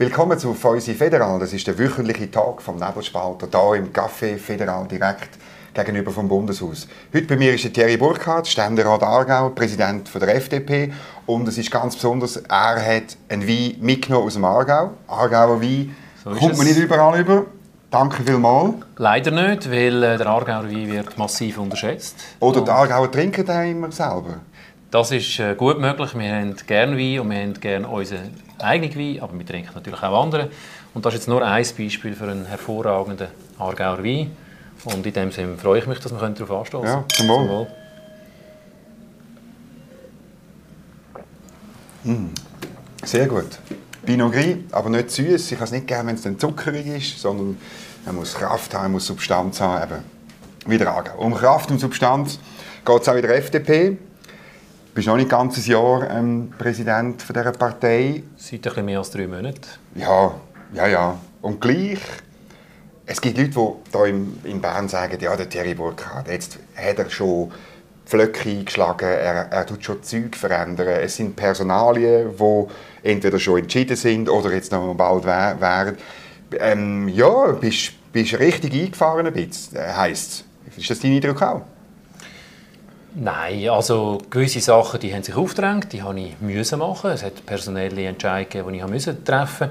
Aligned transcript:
Willkommen 0.00 0.38
zu 0.38 0.54
Feusi 0.54 0.94
Federal. 0.94 1.38
Das 1.40 1.52
ist 1.52 1.66
der 1.66 1.78
wöchentliche 1.78 2.30
Tag 2.30 2.62
vom 2.62 2.78
Nebelspalter 2.78 3.48
hier 3.50 3.74
im 3.74 3.92
Café 3.92 4.38
Federal 4.38 4.88
direkt 4.88 5.28
gegenüber 5.74 6.10
vom 6.10 6.26
Bundeshaus. 6.26 6.88
Heute 7.12 7.26
bei 7.26 7.36
mir 7.36 7.52
ist 7.52 7.70
Thierry 7.74 7.98
Burkhardt, 7.98 8.48
Ständerat 8.48 9.02
Aargau, 9.02 9.50
Präsident 9.50 10.08
von 10.08 10.22
der 10.22 10.36
FDP. 10.36 10.90
Und 11.26 11.46
es 11.48 11.58
ist 11.58 11.70
ganz 11.70 11.96
besonders, 11.96 12.38
er 12.38 12.82
hat 12.82 13.14
einen 13.28 13.46
Wein 13.46 13.74
mitgenommen 13.82 14.26
aus 14.26 14.32
dem 14.32 14.44
Aargau. 14.46 14.92
Aargauer 15.06 15.60
Wein 15.60 15.94
so 16.24 16.30
kommt 16.30 16.56
man 16.56 16.66
nicht 16.66 16.78
überall 16.78 17.20
über. 17.20 17.44
Danke 17.90 18.22
vielmals. 18.22 18.76
Leider 18.96 19.30
nicht, 19.32 19.70
weil 19.70 20.02
äh, 20.02 20.16
der 20.16 20.26
Aargauer 20.28 20.64
Wein 20.64 20.90
wird 20.90 21.18
massiv 21.18 21.58
unterschätzt. 21.58 22.16
Oder 22.38 22.62
die 22.62 22.70
Aargauer 22.70 23.12
trinken 23.12 23.44
den 23.44 23.72
immer 23.72 23.92
selber? 23.92 24.40
Das 24.90 25.12
ist 25.12 25.38
äh, 25.40 25.54
gut 25.54 25.78
möglich. 25.78 26.18
Wir 26.18 26.36
haben 26.36 26.56
gerne 26.66 26.96
Wein 26.96 27.20
und 27.20 27.30
wir 27.30 27.42
haben 27.42 27.60
gerne 27.60 27.86
unseren 27.86 28.30
eigenen 28.62 28.94
Wein, 28.96 29.22
aber 29.22 29.38
wir 29.38 29.46
trinken 29.46 29.70
natürlich 29.74 30.02
auch 30.02 30.22
andere. 30.22 30.50
Und 30.94 31.04
das 31.04 31.14
ist 31.14 31.20
jetzt 31.20 31.28
nur 31.28 31.44
ein 31.44 31.64
Beispiel 31.76 32.14
für 32.14 32.24
einen 32.24 32.46
hervorragenden 32.46 33.28
Aargauer 33.58 34.04
Wein. 34.04 34.36
Und 34.84 35.06
in 35.06 35.12
dem 35.12 35.30
Sinne 35.30 35.56
freue 35.56 35.80
ich 35.80 35.86
mich, 35.86 35.98
dass 35.98 36.12
wir 36.12 36.18
darauf 36.18 36.50
anstoßen 36.50 36.86
können. 36.86 37.04
Ja, 37.08 37.16
zum 37.16 37.28
Wohl. 37.28 37.36
Zum 37.46 37.48
Wohl. 37.48 37.66
Mm. 42.04 42.30
Sehr 43.04 43.26
gut. 43.26 43.58
Pinot 44.04 44.32
Gris, 44.32 44.56
aber 44.72 44.88
nicht 44.88 45.10
süß. 45.10 45.52
Ich 45.52 45.56
habe 45.56 45.64
es 45.64 45.72
nicht 45.72 45.86
gerne, 45.86 46.08
wenn 46.08 46.14
es 46.14 46.22
dann 46.22 46.38
zuckerig 46.38 46.86
ist, 46.86 47.20
sondern 47.20 47.58
man 48.06 48.16
muss 48.16 48.34
Kraft 48.34 48.72
haben, 48.74 48.84
man 48.84 48.92
muss 48.92 49.06
Substanz 49.06 49.60
haben. 49.60 49.82
Eben. 49.82 50.02
Wieder 50.66 50.90
Aargau. 50.90 51.18
Um 51.18 51.34
Kraft 51.34 51.70
und 51.70 51.78
Substanz 51.78 52.38
geht 52.84 53.02
es 53.02 53.08
auch 53.08 53.14
in 53.14 53.22
der 53.22 53.36
FDP. 53.36 53.98
Du 54.90 54.94
bist 54.94 55.06
noch 55.06 55.16
nicht 55.16 55.32
ein 55.32 55.50
Jahr 55.66 56.10
ähm, 56.10 56.52
Präsident 56.58 57.22
von 57.22 57.32
dieser 57.32 57.52
Partei. 57.52 58.24
Seit 58.36 58.54
ein 58.54 58.60
bisschen 58.60 58.84
mehr 58.86 58.98
als 58.98 59.12
drei 59.12 59.28
Monaten. 59.28 59.60
Ja, 59.94 60.34
ja, 60.74 60.88
ja. 60.88 61.16
Und 61.42 61.60
gleich, 61.60 62.00
es 63.06 63.20
gibt 63.20 63.38
Leute, 63.38 63.50
die 63.94 63.98
hier 63.98 64.52
in 64.52 64.60
Bern 64.60 64.88
sagen, 64.88 65.16
ja, 65.20 65.36
der 65.36 65.48
Thierry 65.48 65.74
Burkhardt, 65.74 66.26
jetzt 66.26 66.58
hat 66.74 66.98
er 66.98 67.08
schon 67.08 67.52
Pflöcke 68.04 68.48
eingeschlagen, 68.48 69.08
er, 69.08 69.52
er 69.52 69.64
tut 69.64 69.84
schon 69.84 70.02
Zeug 70.02 70.34
verändern. 70.34 70.88
Es 70.88 71.14
sind 71.14 71.36
Personalien, 71.36 72.30
die 72.36 72.66
entweder 73.08 73.38
schon 73.38 73.60
entschieden 73.60 73.96
sind 73.96 74.28
oder 74.28 74.52
jetzt 74.52 74.72
noch 74.72 74.92
bald 74.94 75.24
werden. 75.24 75.98
Ähm, 76.58 77.06
ja, 77.06 77.52
bist, 77.52 77.92
bist 78.12 78.40
richtig 78.40 78.74
eingefahren 78.74 79.28
ein 79.28 79.32
bisschen, 79.34 79.78
heisst 79.78 80.44
Ist 80.76 80.90
das 80.90 80.98
dein 80.98 81.12
Eindruck 81.12 81.40
auch? 81.42 81.62
Nein, 83.14 83.68
also 83.68 84.18
gewisse 84.30 84.60
Sachen, 84.60 85.00
die 85.00 85.12
haben 85.12 85.22
sich 85.22 85.34
aufgedrängt, 85.34 85.92
die 85.92 86.02
habe 86.02 86.20
ich 86.20 86.40
müssen 86.40 86.78
machen. 86.78 87.10
Es 87.10 87.24
hat 87.24 87.44
personelle 87.44 88.04
Entscheidungen, 88.04 88.72
die 88.72 88.78
ich 88.78 88.86
müssen 88.86 89.24
treffen 89.24 89.70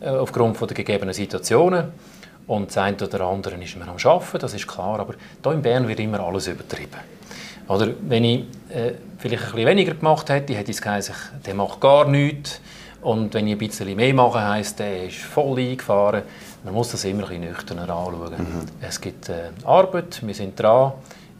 äh, 0.00 0.08
aufgrund 0.08 0.60
der 0.60 0.68
gegebenen 0.68 1.14
Situationen. 1.14 1.92
Und 2.46 2.70
das 2.70 2.78
eine 2.78 2.96
oder 2.96 3.20
andere 3.20 3.54
ist 3.62 3.76
man 3.76 3.88
am 3.88 3.96
Arbeiten, 4.02 4.38
das 4.40 4.54
ist 4.54 4.66
klar. 4.66 4.98
Aber 4.98 5.14
hier 5.42 5.52
in 5.52 5.62
Bern 5.62 5.86
wird 5.86 6.00
immer 6.00 6.20
alles 6.20 6.48
übertrieben. 6.48 6.98
Oder 7.68 7.88
wenn 8.00 8.24
ich 8.24 8.40
äh, 8.70 8.94
vielleicht 9.18 9.44
ein 9.44 9.52
bisschen 9.52 9.66
weniger 9.66 9.94
gemacht 9.94 10.28
hätte, 10.28 10.54
hätte 10.54 10.70
ich 10.72 10.76
es 10.76 10.82
geheißen, 10.82 11.14
der 11.46 11.54
macht 11.54 11.80
gar 11.80 12.08
nichts. 12.08 12.60
Und 13.00 13.34
wenn 13.34 13.46
ich 13.46 13.54
ein 13.54 13.58
bisschen 13.58 13.94
mehr 13.94 14.14
mache, 14.14 14.40
heisst, 14.40 14.80
der 14.80 15.06
ist 15.06 15.18
voll 15.18 15.58
eingefahren. 15.58 16.22
Man 16.64 16.74
muss 16.74 16.90
das 16.90 17.04
immer 17.04 17.24
ein 17.24 17.28
bisschen 17.28 17.44
nüchterner 17.44 17.82
anschauen. 17.82 18.32
Mhm. 18.36 18.66
Es 18.80 19.00
gibt 19.00 19.28
äh, 19.28 19.50
Arbeit, 19.64 20.24
wir 20.24 20.34
sind 20.34 20.58
dran. 20.58 20.92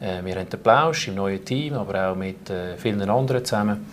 Äh, 0.02 0.24
wir 0.24 0.34
haben 0.34 0.48
den 0.48 0.60
Plausch 0.60 1.08
im 1.08 1.14
neuen 1.14 1.44
Team, 1.44 1.74
aber 1.74 2.10
auch 2.10 2.16
mit 2.16 2.50
äh, 2.50 2.76
vielen 2.76 3.08
anderen 3.08 3.44
zusammen. 3.44 3.86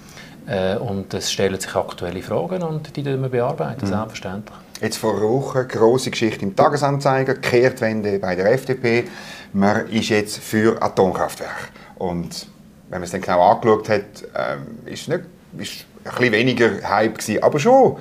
Äh, 0.48 0.76
und 0.78 1.14
es 1.14 1.32
stellen 1.32 1.60
sich 1.60 1.76
aktuelle 1.76 2.24
Fragen 2.24 2.64
und 2.64 2.96
die 2.96 3.06
wir 3.06 3.18
bearbeiten, 3.18 3.86
mhm. 3.86 3.90
selbstverständlich. 3.90 4.58
Jetzt 4.82 4.98
vor 4.98 5.18
einer 5.18 5.30
Woche, 5.30 5.68
grosse 5.68 6.10
Geschichte 6.10 6.44
im 6.46 6.56
Tagesanzeiger, 6.56 7.36
Kehrtwende 7.36 8.18
bei 8.18 8.36
der 8.36 8.52
FDP. 8.54 9.06
Man 9.54 9.88
ist 9.90 10.10
jetzt 10.10 10.40
für 10.40 10.82
Atomkraftwerke. 10.82 11.68
Und 11.98 12.48
wenn 12.90 13.00
man 13.00 13.04
es 13.04 13.12
dann 13.12 13.22
genau 13.22 13.42
angeschaut 13.52 13.90
hat, 13.90 14.02
ähm, 14.36 14.80
ist 14.86 15.02
es 15.02 15.08
nicht, 15.10 15.22
ist 15.58 15.86
ein 16.06 16.12
bisschen 16.12 16.32
weniger 16.32 16.70
Hype 16.90 17.20
gewesen, 17.20 17.44
aber 17.44 17.60
schon. 17.60 17.98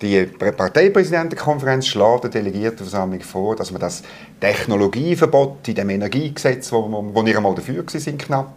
Die 0.00 0.24
Parteipräsidentenkonferenz 0.26 1.86
schlägt 1.86 2.24
der 2.24 2.30
Delegiertenversammlung 2.30 3.20
vor, 3.20 3.56
dass 3.56 3.72
man 3.72 3.80
das 3.80 4.02
Technologieverbot 4.40 5.66
in 5.68 5.74
dem 5.74 5.90
Energiegesetz, 5.90 6.70
wo, 6.72 6.88
wo 7.12 7.26
wir 7.26 7.36
einmal 7.36 7.54
dafür 7.54 7.84
sind, 7.86 8.18
knapp 8.20 8.52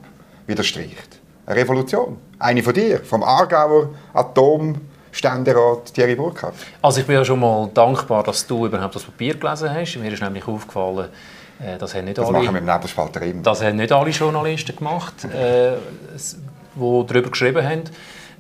wieder 0.46 0.64
streicht. 0.64 1.20
Eine 1.46 1.62
Revolution. 1.62 2.18
Eine 2.38 2.62
von 2.62 2.74
dir, 2.74 3.00
vom 3.00 3.24
Aargauer 3.24 3.90
Atomständerat 4.14 5.94
Thierry 5.94 6.16
Burkhardt. 6.16 6.54
Also 6.82 7.02
ich 7.02 7.08
bin 7.08 7.16
ja 7.16 7.26
schon 7.26 7.40
mal 7.40 7.70
dankbar, 7.74 8.24
dass 8.24 8.46
du 8.46 8.68
überhaupt 8.68 8.96
das 8.96 9.04
Papier 9.04 9.36
gelesen 9.36 9.74
hast. 9.74 9.98
Mir 9.98 10.12
ist 10.14 10.22
nämlich 10.22 10.48
aufgefallen, 10.48 11.10
äh, 11.60 11.78
das 11.78 11.96
haben 11.96 12.06
nicht 12.06 12.20
das 12.20 12.28
alle, 12.28 12.38
machen 12.38 12.54
wir 12.54 12.60
im 12.60 12.66
Nebelspalter 12.66 13.22
immer. 13.24 13.42
Das 13.42 13.64
haben 13.64 13.78
nicht 13.78 13.92
alle 13.92 14.12
Journalisten 14.12 14.76
gemacht, 14.76 15.26
äh, 15.26 15.74
die 16.76 17.06
darüber 17.08 17.30
geschrieben 17.30 17.66
haben. 17.66 17.84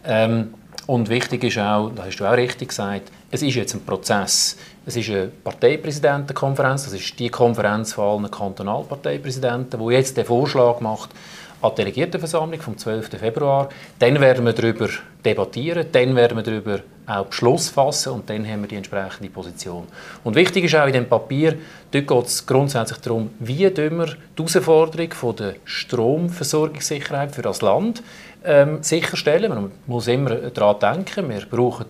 Ähm, 0.06 0.53
und 0.91 1.07
wichtig 1.07 1.46
ist 1.46 1.57
auch, 1.57 1.90
das 1.96 2.07
hast 2.07 2.18
du 2.18 2.25
auch 2.25 2.35
richtig 2.35 2.68
gesagt, 2.68 3.13
es 3.31 3.41
ist 3.41 3.56
jetzt 3.56 3.74
ein 3.74 3.85
Prozess. 3.85 4.57
Es 4.85 4.97
ist 4.97 5.09
eine 5.09 5.28
Parteipräsidentenkonferenz, 5.28 6.84
das 6.84 6.91
ist 6.91 7.18
die 7.18 7.29
Konferenz 7.29 7.94
von 7.94 8.25
allen 8.25 8.29
Kantonalparteipräsidenten, 8.29 9.79
die 9.79 9.94
jetzt 9.94 10.18
den 10.18 10.25
Vorschlag 10.25 10.81
macht 10.81 11.12
an 11.62 11.72
die 11.72 11.75
Delegiertenversammlung 11.78 12.59
vom 12.59 12.78
12. 12.78 13.07
Februar. 13.18 13.69
Dann 14.00 14.19
werden 14.19 14.46
wir 14.46 14.52
darüber 14.52 14.90
debattieren, 15.24 15.85
dann 15.94 16.13
werden 16.13 16.35
wir 16.35 16.44
darüber 16.44 16.81
auch 17.08 17.28
Beschluss 17.28 17.69
fassen 17.69 18.12
und 18.12 18.29
dann 18.29 18.46
haben 18.46 18.62
wir 18.62 18.68
die 18.68 18.75
entsprechende 18.75 19.29
Position. 19.29 19.88
Und 20.25 20.35
wichtig 20.35 20.66
ist 20.66 20.75
auch 20.75 20.88
in 20.88 20.94
dem 20.94 21.08
Papier, 21.08 21.58
dort 21.91 22.08
geht 22.08 22.25
es 22.25 22.46
grundsätzlich 22.46 23.00
darum, 23.00 23.29
wie 23.40 23.59
wir 23.59 23.72
die 23.72 23.90
Herausforderung 24.38 25.12
von 25.13 25.35
der 25.38 25.56
Stromversorgungssicherheit 25.63 27.34
für 27.34 27.44
das 27.44 27.62
Land 27.62 28.03
ähm, 28.44 28.84
sicherstellen. 28.84 29.50
Man 29.50 29.72
muss 29.88 30.07
immer 30.07 30.29
daran 30.29 30.79
denken, 30.79 31.29
wir 31.29 31.46
brauchen 31.50 31.85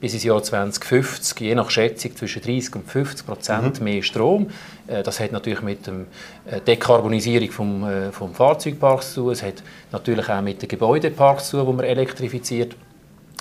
bis 0.00 0.14
ins 0.14 0.24
Jahr 0.24 0.42
2050, 0.42 1.40
je 1.40 1.54
nach 1.54 1.70
Schätzung, 1.70 2.16
zwischen 2.16 2.42
30 2.42 2.74
und 2.74 2.90
50 2.90 3.26
Prozent 3.26 3.78
mhm. 3.78 3.84
mehr 3.84 4.02
Strom. 4.02 4.50
Äh, 4.86 5.02
das 5.02 5.20
hat 5.20 5.32
natürlich 5.32 5.62
mit 5.62 5.86
der 5.86 6.60
Dekarbonisierung 6.60 7.50
vom, 7.50 7.84
äh, 7.88 8.12
vom 8.12 8.34
Fahrzeugparks 8.34 9.14
zu 9.14 9.22
tun. 9.22 9.32
Es 9.32 9.42
hat 9.42 9.62
natürlich 9.92 10.28
auch 10.28 10.42
mit 10.42 10.60
den 10.60 10.68
Gebäudeparks 10.68 11.48
zu 11.48 11.58
tun, 11.58 11.66
die 11.68 11.72
man 11.74 11.84
elektrifiziert. 11.84 12.74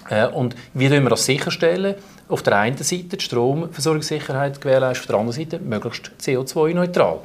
Äh, 0.10 0.28
und 0.28 0.56
wie 0.74 0.88
können 0.88 1.04
wir 1.04 1.10
das 1.10 1.26
sicherstellen? 1.26 1.96
Auf 2.28 2.44
der 2.44 2.58
einen 2.58 2.78
Seite 2.78 3.18
die 3.18 3.24
Stromversorgungssicherheit 3.24 4.62
gewährleisten, 4.62 5.04
auf 5.04 5.08
der 5.08 5.16
anderen 5.18 5.38
Seite 5.38 5.60
möglichst 5.60 6.12
CO2-neutral. 6.22 7.20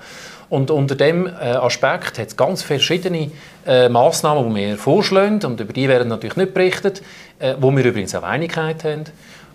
Und 0.48 0.70
unter 0.70 0.94
diesem 0.94 1.26
Aspekt 1.26 2.18
hat 2.18 2.28
es 2.28 2.36
ganz 2.36 2.62
verschiedene 2.62 3.30
äh, 3.66 3.88
Massnahmen, 3.88 4.54
die 4.54 4.60
wir 4.60 4.76
vorschlagen, 4.78 5.44
und 5.44 5.60
über 5.60 5.72
die 5.72 5.88
werden 5.88 6.08
natürlich 6.08 6.36
nicht 6.36 6.54
berichtet, 6.54 7.02
äh, 7.40 7.54
wo 7.58 7.74
wir 7.74 7.84
übrigens 7.84 8.14
auch 8.14 8.22
Einigkeit 8.22 8.84
haben. 8.84 9.04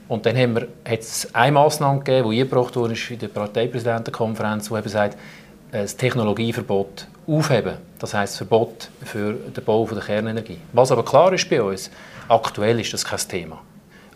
Und 0.09 0.25
dann 0.25 0.35
haben 0.35 0.55
wir, 0.55 0.67
hat 0.85 0.99
es 0.99 1.33
eine 1.33 1.53
Massnahme 1.53 1.99
gegeben, 1.99 2.31
die 2.31 2.41
eingebracht 2.41 2.75
wurde 2.75 2.95
in 3.09 3.19
der 3.19 3.29
Parteipräsidentenkonferenz, 3.29 4.67
die 4.67 4.75
eben 4.75 4.89
sagt, 4.89 5.17
äh, 5.71 5.83
das 5.83 5.95
Technologieverbot 5.95 7.07
aufheben. 7.25 7.75
Das 7.99 8.13
heißt 8.13 8.37
Verbot 8.37 8.89
für 9.05 9.33
den 9.33 9.63
Bau 9.63 9.85
von 9.85 9.97
der 9.97 10.05
Kernenergie. 10.05 10.57
Was 10.73 10.91
aber 10.91 11.05
klar 11.05 11.31
ist 11.31 11.49
bei 11.49 11.61
uns, 11.61 11.89
aktuell 12.27 12.79
ist 12.81 12.93
das 12.93 13.05
kein 13.05 13.19
Thema. 13.19 13.61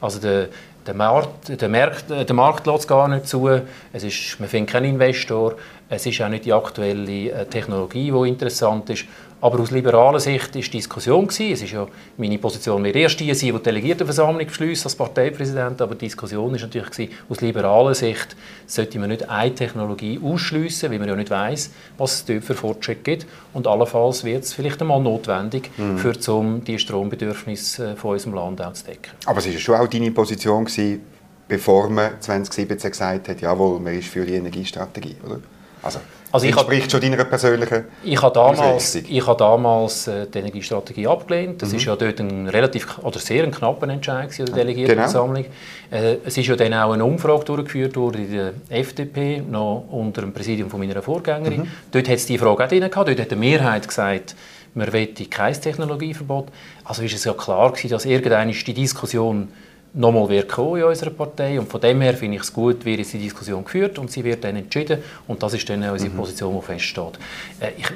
Also 0.02 0.20
der, 0.20 0.50
der 0.86 0.94
Markt, 0.94 1.62
der, 1.62 1.70
Markt, 1.70 2.10
der 2.10 2.36
Markt 2.36 2.68
lässt 2.68 2.88
gar 2.88 3.08
nicht 3.08 3.28
zu. 3.28 3.50
Es 3.94 4.04
ist, 4.04 4.40
man 4.40 4.50
findet 4.50 4.74
keinen 4.74 4.96
Investor. 4.96 5.54
Es 5.96 6.06
ist 6.06 6.22
auch 6.22 6.30
nicht 6.30 6.46
die 6.46 6.54
aktuelle 6.54 7.32
äh, 7.32 7.46
Technologie, 7.46 8.12
die 8.12 8.30
interessant 8.30 8.90
ist. 8.90 9.06
Aber 9.42 9.60
aus 9.60 9.70
liberaler 9.70 10.20
Sicht 10.20 10.56
war 10.56 10.62
die 10.62 10.70
Diskussion. 10.70 11.28
Gewesen. 11.28 11.54
Es 11.54 11.62
ist 11.62 11.72
ja 11.72 11.86
meine 12.18 12.38
Position 12.38 12.84
wird 12.84 12.96
erst 12.96 13.20
die 13.20 13.34
sein, 13.34 13.52
die 13.52 13.58
die 13.58 13.64
Delegiertenversammlung 13.64 14.46
beschließt 14.46 14.86
als 14.86 14.96
Parteipräsident. 14.96 15.82
Aber 15.82 15.94
die 15.94 16.06
Diskussion 16.06 16.52
war 16.52 16.60
natürlich, 16.60 16.90
gewesen, 16.90 17.14
aus 17.30 17.42
liberaler 17.42 17.94
Sicht 17.94 18.36
sollte 18.66 18.98
man 18.98 19.10
nicht 19.10 19.30
eine 19.30 19.54
Technologie 19.54 20.20
ausschließen, 20.24 20.90
weil 20.90 21.00
man 21.00 21.10
ja 21.10 21.16
nicht 21.16 21.30
weiß, 21.30 21.72
was 21.98 22.14
es 22.14 22.26
dort 22.26 22.44
für 22.44 22.56
Fortschritte 22.56 23.04
gibt. 23.04 23.28
Und 23.54 23.68
allenfalls 23.68 24.24
wird 24.24 24.46
es 24.46 24.54
vielleicht 24.54 24.82
einmal 24.82 25.02
notwendig, 25.02 25.70
mhm. 25.78 25.98
für 25.98 26.32
um 26.32 26.64
die 26.64 26.80
Strombedürfnisse 26.80 27.92
äh, 27.92 27.96
von 27.96 28.14
unserem 28.14 28.34
Land 28.34 28.62
auch 28.62 28.74
zu 28.74 28.86
decken. 28.86 29.12
Aber 29.26 29.40
es 29.40 29.46
war 29.46 29.60
schon 29.60 29.76
auch 29.76 29.88
deine 29.88 30.12
Position, 30.12 30.66
gewesen, 30.66 31.02
bevor 31.48 31.90
man 31.90 32.20
2017 32.20 32.90
gesagt 32.90 33.30
hat, 33.30 33.42
jawohl, 33.42 33.80
man 33.80 33.94
ist 33.94 34.08
für 34.08 34.26
die 34.26 34.34
Energiestrategie, 34.34 35.18
oder? 35.24 35.40
Also, 35.86 36.00
also 36.32 36.48
ich 36.48 36.52
entspricht 36.52 36.92
schon 36.92 37.00
deiner 37.00 37.24
persönlichen 37.26 37.86
Ich 38.04 38.20
habe 38.20 38.34
damals, 38.34 38.96
ich 38.96 39.28
habe 39.28 39.38
damals 39.38 40.08
äh, 40.08 40.26
die 40.26 40.40
Energiestrategie 40.40 41.06
abgelehnt. 41.06 41.62
Das 41.62 41.70
mhm. 41.70 41.76
ist 41.76 41.86
ja 41.86 41.96
dort 41.96 42.20
ein 42.20 42.50
relativ 42.50 42.98
oder 43.04 43.20
sehr 43.20 43.44
ein 43.44 43.52
knapper 43.52 43.88
Entscheid 43.88 44.36
der 44.36 44.46
Delegiertenversammlung. 44.46 45.46
Genau. 45.92 46.04
Äh, 46.04 46.18
es 46.26 46.36
ist 46.38 46.48
ja 46.48 46.56
dann 46.56 46.74
auch 46.74 46.92
eine 46.92 47.06
Umfrage 47.06 47.46
durchgeführt 47.46 47.96
worden 47.98 48.26
in 48.26 48.32
der 48.32 48.54
FDP, 48.70 49.44
noch 49.48 49.86
unter 49.92 50.22
dem 50.22 50.34
Präsidium 50.34 50.72
von 50.72 50.80
meiner 50.80 51.04
Vorgängerin. 51.04 51.62
Mhm. 51.62 51.68
Dort 51.92 52.10
hat 52.10 52.16
es 52.16 52.26
die 52.26 52.40
Frage 52.40 52.64
auch 52.64 52.68
drin 52.68 52.90
gehabt. 52.90 53.08
Dort 53.08 53.20
hat 53.20 53.30
die 53.30 53.36
Mehrheit 53.36 53.88
gesagt, 53.88 54.36
man 54.74 54.92
will 54.92 55.14
kein 55.30 55.54
Technologieverbot. 55.54 56.48
Also 56.84 57.04
ist 57.04 57.14
es 57.14 57.26
ja 57.26 57.34
klar 57.34 57.72
gewesen, 57.72 57.90
dass 57.90 58.06
irgendwann 58.06 58.50
die 58.50 58.74
Diskussion 58.74 59.50
nochmal 59.96 60.30
wird 60.30 60.50
kommen 60.50 60.82
in 60.82 60.84
unserer 60.84 61.10
Partei. 61.10 61.60
Und 61.60 61.70
von 61.70 61.82
dem 61.82 62.02
her 62.02 62.14
finde 62.14 62.38
ich 62.38 62.44
es 62.44 62.54
gut, 62.54 62.86
wie 62.86 62.96
jetzt 62.96 63.14
die 63.14 63.20
Diskussion 63.20 63.64
geführt 63.64 63.98
und 63.98 64.12
sie 64.12 64.24
wird 64.24 64.44
dann 64.44 64.56
entschieden. 64.56 65.02
Und 65.28 65.42
das 65.42 65.54
ist 65.54 65.68
dann 65.70 65.84
unsere 65.90 66.12
mhm. 66.12 66.18
Position, 66.18 66.56
die 66.56 66.66
feststeht. 66.66 67.20
Äh, 67.60 67.72
ich, 67.78 67.88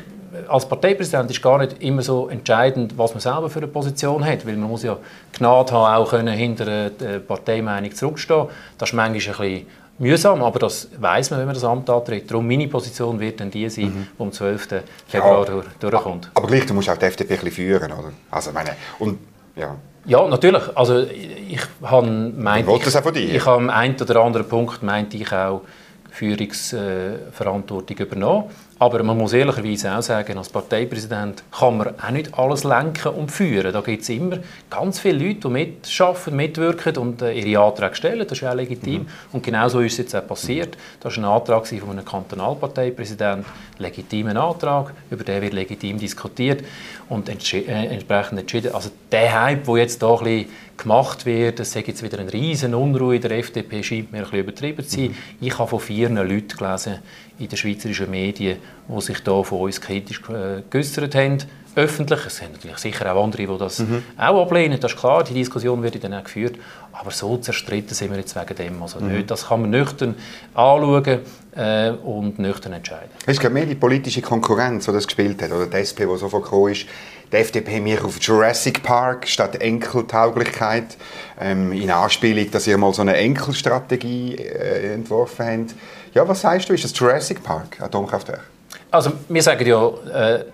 als 0.48 0.68
Parteipräsident 0.68 1.30
ist 1.32 1.42
gar 1.42 1.58
nicht 1.58 1.82
immer 1.82 2.02
so 2.02 2.30
entscheidend, 2.30 2.98
was 2.98 3.12
man 3.12 3.20
selber 3.20 3.50
für 3.50 3.60
eine 3.60 3.68
Position 3.68 4.24
hat, 4.24 4.46
weil 4.46 4.56
man 4.56 4.70
muss 4.70 4.84
ja 4.84 4.98
Gnade 5.34 5.72
haben, 5.72 6.04
auch 6.04 6.10
können 6.10 6.36
hinter 6.36 6.90
der 6.90 7.20
Parteimeinung 7.20 7.94
zurückstehen. 7.94 8.46
Das 8.78 8.90
ist 8.90 8.94
manchmal 8.94 9.08
ein 9.08 9.14
bisschen 9.14 9.68
mühsam, 9.98 10.44
aber 10.44 10.60
das 10.60 10.88
weiß 10.98 11.32
man, 11.32 11.40
wenn 11.40 11.48
man 11.48 11.56
das 11.56 11.64
Amt 11.64 11.90
antritt. 11.90 12.30
Darum 12.30 12.48
meine 12.48 12.68
Position 12.68 13.20
wird 13.20 13.40
dann 13.40 13.52
die 13.52 13.70
sein, 13.70 13.86
mhm. 13.86 14.08
die 14.18 14.24
am 14.24 14.32
12. 14.32 14.68
Februar 15.08 15.48
ja, 15.48 15.64
durchkommt. 15.80 16.32
Aber 16.34 16.48
gleich, 16.48 16.66
du 16.66 16.74
musst 16.74 16.90
auch 16.90 16.98
die 16.98 17.06
FDP 17.06 17.34
ein 17.34 17.40
bisschen 17.40 17.52
führen, 17.52 17.92
oder? 17.92 18.12
Also 18.32 18.52
meine, 18.52 18.72
und 19.00 19.18
ja. 19.56 19.76
Ja, 20.06 20.28
natürlich. 20.28 20.64
Also 20.76 21.00
ich 21.02 21.60
habe 21.84 22.08
meint, 22.08 22.68
ich, 22.68 22.88
ich, 22.88 23.36
ich 23.36 23.46
habe 23.46 23.58
am 23.58 23.70
einen 23.70 23.96
oder 24.02 24.22
anderen 24.22 24.48
Punkt 24.48 24.82
meinte 24.82 25.18
ich 25.18 25.32
auch 25.32 25.62
Führungsverantwortung 26.10 27.98
übernommen. 27.98 28.46
Aber 28.82 29.04
man 29.04 29.18
muss 29.18 29.34
ehrlicherweise 29.34 29.94
auch 29.94 30.02
sagen, 30.02 30.38
als 30.38 30.48
Parteipräsident 30.48 31.44
kann 31.52 31.78
man 31.78 32.00
auch 32.00 32.12
nicht 32.12 32.34
alles 32.40 32.64
lenken 32.64 33.10
und 33.10 33.30
führen. 33.30 33.74
Da 33.74 33.82
gibt 33.82 34.04
es 34.04 34.10
immer 34.10 34.38
ganz 34.70 35.00
viele 35.00 35.28
Leute, 35.28 35.42
die 35.42 35.48
mitschaffen, 35.50 36.34
mitwirken 36.34 36.96
und 36.96 37.22
äh, 37.22 37.34
ihre 37.34 37.62
Anträge 37.62 37.96
stellen. 37.96 38.26
Das 38.26 38.38
ist 38.38 38.48
auch 38.48 38.56
legitim. 38.56 39.02
Mhm. 39.02 39.08
Und 39.34 39.44
genau 39.44 39.68
so 39.68 39.82
ist 39.82 39.94
es 39.94 39.98
jetzt 39.98 40.16
auch 40.16 40.26
passiert. 40.26 40.78
Das 41.02 41.18
war 41.18 41.24
ein 41.24 41.30
Antrag 41.30 41.68
von 41.68 41.90
einem 41.90 42.06
Kantonalparteipräsidenten, 42.06 43.46
legitimen 43.80 44.38
Antrag, 44.38 44.94
über 45.12 45.26
den 45.26 45.42
wird 45.42 45.54
legitim 45.54 46.00
diskutiert 46.00 46.64
und 47.10 47.28
äh, 47.28 47.34
entsprechend 47.34 48.40
entschieden. 48.40 48.74
Also 48.74 48.92
der 49.12 49.44
Hype, 49.44 49.66
der 49.66 49.76
jetzt 49.76 50.00
hier 50.02 50.10
ein 50.10 50.24
bisschen 50.24 50.50
gemacht 50.80 51.26
wird, 51.26 51.60
es 51.60 51.72
sei 51.72 51.84
jetzt 51.86 52.02
wieder 52.02 52.20
eine 52.20 52.32
riesen 52.32 52.74
Unruhe 52.74 53.16
in 53.16 53.22
der 53.22 53.32
FDP, 53.32 53.84
scheint 53.84 54.12
mir 54.12 54.20
ein 54.20 54.24
bisschen 54.24 54.40
übertrieben 54.40 54.84
zu 54.84 54.96
sein. 54.96 55.06
Mhm. 55.10 55.16
Ich 55.42 55.58
habe 55.58 55.70
von 55.70 55.80
vier 55.80 56.10
Leuten 56.10 56.58
gelesen 56.58 57.00
in 57.38 57.48
den 57.48 57.58
schweizerischen 57.58 58.10
Medien, 58.10 58.58
die 58.88 59.02
sich 59.02 59.20
da 59.24 59.44
von 59.44 59.62
uns 59.62 59.80
kritisch 59.80 60.22
äh, 60.30 60.62
geäußert 60.70 61.16
haben, 61.16 61.38
öffentlich. 61.76 62.26
Es 62.26 62.38
sind 62.38 62.54
natürlich 62.54 62.78
sicher 62.78 63.14
auch 63.14 63.24
andere, 63.24 63.46
die 63.46 63.58
das 63.58 63.80
mhm. 63.80 64.04
auch 64.18 64.42
ablehnen, 64.42 64.80
das 64.80 64.94
ist 64.94 65.00
klar, 65.00 65.24
die 65.24 65.34
Diskussion 65.34 65.82
wird 65.84 66.04
dann 66.04 66.14
auch 66.14 66.24
geführt. 66.24 66.56
Aber 66.92 67.12
so 67.12 67.38
zerstritten 67.38 67.94
sind 67.94 68.12
wir 68.12 68.18
jetzt 68.18 68.36
wegen 68.36 68.56
dem 68.56 68.82
also 68.82 69.00
mhm. 69.00 69.14
nicht. 69.14 69.32
Das 69.32 69.48
kann 69.48 69.62
man 69.62 69.70
nüchtern 69.70 70.16
anschauen 70.54 71.20
äh, 71.56 71.92
und 71.92 72.40
nüchtern 72.40 72.74
entscheiden. 72.74 73.10
Es 73.26 73.38
ist 73.38 73.50
mehr 73.50 73.66
die 73.66 73.76
politische 73.76 74.22
Konkurrenz, 74.22 74.86
die 74.86 74.92
das 74.92 75.06
gespielt 75.06 75.42
hat, 75.42 75.52
oder 75.52 75.68
die 75.68 75.78
SP, 75.78 76.06
die 76.06 76.18
so 76.18 76.28
vorgekommen 76.28 76.72
ist. 76.72 76.88
Die 77.32 77.38
FDP 77.38 77.80
mehr 77.80 78.04
auf 78.04 78.20
Jurassic 78.20 78.82
Park 78.82 79.28
statt 79.28 79.62
Enkeltauglichkeit, 79.62 80.98
ähm, 81.40 81.72
in 81.72 81.92
Anspielung, 81.92 82.50
dass 82.52 82.66
ihr 82.68 82.78
mal 82.78 82.94
so 82.94 83.02
eine 83.02 83.16
Enkelstrategie 83.16 84.36
äh, 84.36 84.94
entworfen 84.94 85.68
habt. 85.68 85.76
Ja, 86.16 86.28
was 86.28 86.42
sagst 86.42 86.70
du, 86.70 86.74
ist 86.74 86.84
das 86.84 86.98
Jurassic 86.98 87.44
Park, 87.44 87.80
Atomkraftwerk? 87.82 88.44
Also 88.92 89.12
wir 89.28 89.44
sagen 89.44 89.68
ja, 89.68 89.88
äh, 90.12 90.46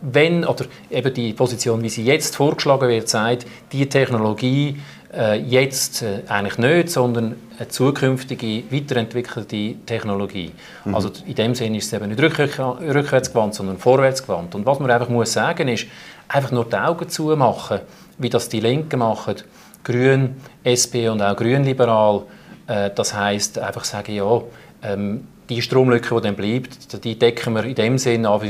wenn, 0.00 0.44
oder 0.44 0.66
eben 0.90 1.14
die 1.14 1.32
Position, 1.32 1.82
wie 1.82 1.88
sie 1.88 2.04
jetzt 2.04 2.36
vorgeschlagen 2.36 2.88
wird, 2.88 3.08
sagt, 3.08 3.46
die 3.72 3.88
Technologie 3.88 4.76
äh, 5.12 5.38
jetzt 5.38 6.02
äh, 6.02 6.22
eigentlich 6.28 6.58
nicht, 6.58 6.88
sondern 6.88 7.36
eine 7.58 7.68
zukünftige, 7.68 8.64
weiterentwickelte 8.70 9.74
Technologie. 9.84 10.52
Mhm. 10.84 10.94
Also 10.94 11.10
in 11.26 11.34
dem 11.34 11.54
Sinne 11.54 11.78
ist 11.78 11.86
es 11.86 11.92
eben 11.92 12.08
nicht 12.08 12.20
rückwärtsgewandt, 12.20 13.54
sondern 13.54 13.78
vorwärtsgewandt. 13.78 14.54
Und 14.54 14.64
was 14.64 14.78
man 14.80 14.90
einfach 14.90 15.08
muss 15.08 15.32
sagen 15.32 15.68
ist, 15.68 15.86
einfach 16.28 16.50
nur 16.50 16.64
die 16.64 16.76
Augen 16.76 17.08
zumachen, 17.08 17.80
wie 18.18 18.30
das 18.30 18.48
die 18.48 18.60
Linken 18.60 19.00
machen, 19.00 19.36
Grün, 19.84 20.36
SP 20.64 21.08
und 21.08 21.20
auch 21.20 21.36
Grünliberal, 21.36 22.22
äh, 22.66 22.90
das 22.94 23.14
heißt 23.14 23.58
einfach 23.58 23.84
sagen, 23.84 24.14
ja, 24.14 24.42
ähm, 24.82 25.26
die 25.48 25.62
Stromlücke, 25.62 26.14
die 26.14 26.20
dann 26.20 26.36
bleibt, 26.36 27.04
die 27.04 27.18
decken 27.18 27.54
wir 27.54 27.64
in 27.64 27.74
dem 27.74 27.98
Sinne, 27.98 28.40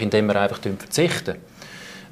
indem 0.00 0.26
wir 0.26 0.36
einfach 0.40 0.58
verzichten. 0.58 1.36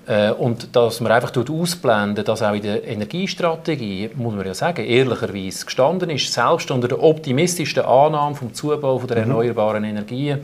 Äh, 0.07 0.33
und 0.33 0.75
dass 0.75 1.01
man 1.01 1.13
einfach 1.13 1.33
ausblenden, 1.49 2.25
dass 2.25 2.43
auch 2.43 2.55
in 2.55 2.63
der 2.63 2.87
Energiestrategie, 2.87 4.11
muss 4.17 4.35
man 4.35 4.45
ja 4.45 4.55
sagen, 4.55 4.85
ehrlicherweise 4.85 5.65
gestanden 5.65 6.11
ist, 6.11 6.33
selbst 6.33 6.71
unter 6.71 6.89
der 6.89 7.01
optimistischsten 7.01 7.85
Annahme 7.85 8.35
vom 8.35 8.53
Zubau 8.53 8.99
von 8.99 9.07
der 9.07 9.19
mhm. 9.19 9.31
erneuerbaren 9.31 9.85
Energien, 9.85 10.41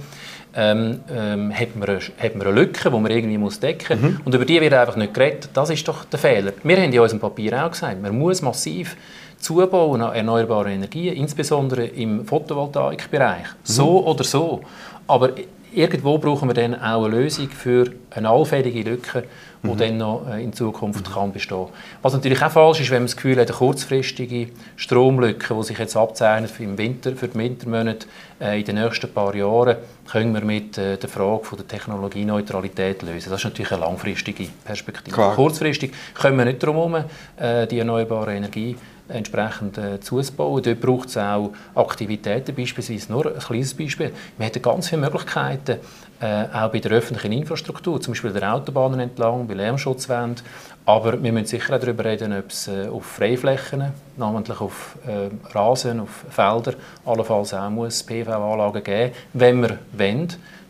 ähm, 0.55 1.01
ähm, 1.11 1.53
hat, 1.53 1.77
man 1.77 1.89
eine, 1.89 2.01
hat 2.19 2.37
man 2.37 2.47
eine 2.47 2.61
Lücke, 2.61 2.91
die 2.91 2.99
man 2.99 3.11
irgendwie 3.11 3.39
muss 3.39 3.59
decken 3.59 4.01
muss. 4.01 4.11
Mhm. 4.11 4.21
Und 4.25 4.35
über 4.35 4.45
die 4.45 4.61
wird 4.61 4.73
einfach 4.75 4.97
nicht 4.97 5.13
geredet. 5.13 5.51
Das 5.53 5.71
ist 5.71 5.87
doch 5.87 6.05
der 6.05 6.19
Fehler. 6.19 6.53
Wir 6.63 6.77
haben 6.77 6.93
in 6.93 7.01
unserem 7.01 7.21
Papier 7.21 7.65
auch 7.65 7.71
gesagt, 7.71 8.01
man 8.01 8.17
muss 8.17 8.41
massiv 8.41 8.97
zubauen 9.39 10.03
an 10.03 10.15
erneuerbaren 10.15 10.73
Energien, 10.73 11.15
insbesondere 11.15 11.87
im 11.87 12.25
Photovoltaikbereich. 12.25 13.45
Mhm. 13.45 13.57
So 13.63 14.07
oder 14.07 14.25
so. 14.25 14.61
Aber 15.07 15.31
irgendwo 15.73 16.19
brauchen 16.19 16.49
wir 16.49 16.55
dann 16.55 16.75
auch 16.75 17.05
eine 17.05 17.17
Lösung 17.17 17.49
für 17.51 17.91
eine 18.11 18.29
allfällige 18.29 18.91
Lücke, 18.91 19.25
die 19.63 19.69
mhm. 19.69 19.77
dann 19.77 19.97
noch 19.97 20.27
äh, 20.29 20.43
in 20.43 20.53
Zukunft 20.53 21.09
mhm. 21.09 21.13
kann 21.13 21.33
bestehen 21.33 21.67
Was 22.03 22.13
natürlich 22.13 22.43
auch 22.43 22.51
falsch 22.51 22.81
ist, 22.81 22.91
wenn 22.91 22.99
man 22.99 23.07
das 23.07 23.17
Gefühl 23.17 23.39
hat, 23.39 23.49
eine 23.49 23.57
kurzfristige 23.57 24.49
Stromlücke, 24.77 25.55
die 25.55 25.63
sich 25.65 25.79
jetzt 25.79 25.97
abzeichnet 25.97 26.51
für, 26.51 26.63
im 26.63 26.79
Winter, 26.79 27.13
für 27.17 27.29
die 27.29 27.39
Wintermonate 27.39 28.07
äh, 28.41 28.61
in 28.61 28.67
den 28.67 28.77
nächsten 28.77 29.13
paar 29.13 29.35
Jahren, 29.35 29.77
können 30.11 30.33
wir 30.33 30.45
mit 30.45 30.79
äh, 30.79 30.97
der 30.97 31.09
Frage 31.09 31.45
von 31.45 31.59
der 31.59 31.67
Technologieneutralität 31.67 33.03
lösen. 33.03 33.31
Das 33.31 33.41
ist 33.41 33.45
natürlich 33.45 33.73
eine 33.73 33.81
langfristige 33.83 34.49
Perspektive. 34.65 35.15
Klar. 35.15 35.35
Kurzfristig 35.35 35.93
können 36.15 36.39
wir 36.39 36.45
nicht 36.45 36.63
darum 36.63 36.77
herum, 36.77 37.05
äh, 37.37 37.67
die 37.67 37.79
erneuerbare 37.79 38.35
Energie 38.35 38.77
entsprechend 39.09 39.79
äh, 39.79 40.01
zuzubauen. 40.01 40.63
Dort 40.63 40.81
braucht 40.81 41.09
es 41.09 41.17
auch 41.17 41.53
Aktivitäten, 41.75 42.55
beispielsweise 42.55 43.11
nur 43.13 43.27
ein 43.27 43.39
kleines 43.39 43.75
Beispiel. 43.75 44.13
Wir 44.37 44.47
hätten 44.47 44.63
ganz 44.63 44.89
viele 44.89 45.01
Möglichkeiten, 45.03 45.79
äh, 46.21 46.45
auch 46.53 46.71
bei 46.71 46.81
der 46.81 46.93
öffentlichen 46.93 47.33
Infrastruktur, 47.33 48.01
zum 48.01 48.13
Beispiel 48.13 48.33
der 48.33 48.55
Autobahnen 48.55 49.01
entlang, 49.01 49.47
bei 49.47 49.55
Lärmschutzwänden. 49.55 50.45
Aber 50.85 51.23
wir 51.23 51.33
müssen 51.33 51.47
sicher 51.47 51.77
auch 51.77 51.81
darüber 51.81 52.05
reden, 52.05 52.33
ob 52.33 52.51
es 52.51 52.69
äh, 52.69 52.89
auf 52.89 53.05
Freiflächen, 53.05 53.93
namentlich 54.17 54.61
auf 54.61 54.97
äh, 55.07 55.29
Rasen, 55.55 56.01
auf 56.01 56.25
Felder, 56.31 56.75
allenfalls 57.05 57.55
auch 57.55 57.71
muss 57.71 58.03
PV-Anlagen 58.03 58.83
geben, 58.83 59.13
wenn 59.35 59.63
wir 59.63 59.79
wollen, 59.93 60.29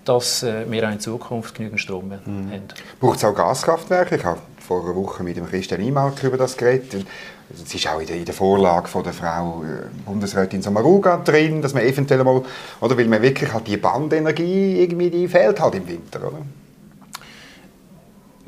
dass 0.08 0.42
äh, 0.42 0.70
wir 0.70 0.88
auch 0.88 0.92
in 0.92 1.00
Zukunft 1.00 1.54
genügend 1.54 1.80
Strom 1.80 2.08
mhm. 2.08 2.12
haben. 2.12 2.68
Braucht 3.00 3.18
es 3.18 3.24
auch 3.24 3.34
Gaskraftwerke? 3.34 4.16
Ich 4.16 4.24
habe 4.24 4.40
vor 4.58 4.84
einer 4.84 4.94
Woche 4.94 5.22
mit 5.22 5.36
dem 5.36 5.46
Christian 5.46 5.80
Imalk 5.80 6.22
über 6.22 6.36
das 6.36 6.56
geredet. 6.56 7.06
Es 7.50 7.74
ist 7.74 7.88
auch 7.88 8.00
in 8.00 8.06
der, 8.06 8.16
in 8.16 8.24
der 8.24 8.34
Vorlage 8.34 8.88
von 8.88 9.02
der 9.02 9.12
Frau 9.12 9.62
äh, 9.62 9.86
Bundesrätin 10.04 10.60
Samaruga 10.60 11.18
drin, 11.18 11.62
dass 11.62 11.72
man 11.72 11.82
eventuell 11.82 12.22
mal, 12.22 12.42
oder 12.80 12.96
weil 12.96 13.06
man 13.06 13.22
wirklich 13.22 13.52
halt 13.52 13.66
die 13.66 13.76
Bandenergie 13.76 14.82
irgendwie, 14.82 15.10
die 15.10 15.28
fehlt 15.28 15.60
halt 15.60 15.74
im 15.74 15.88
Winter, 15.88 16.20
oder? 16.20 16.42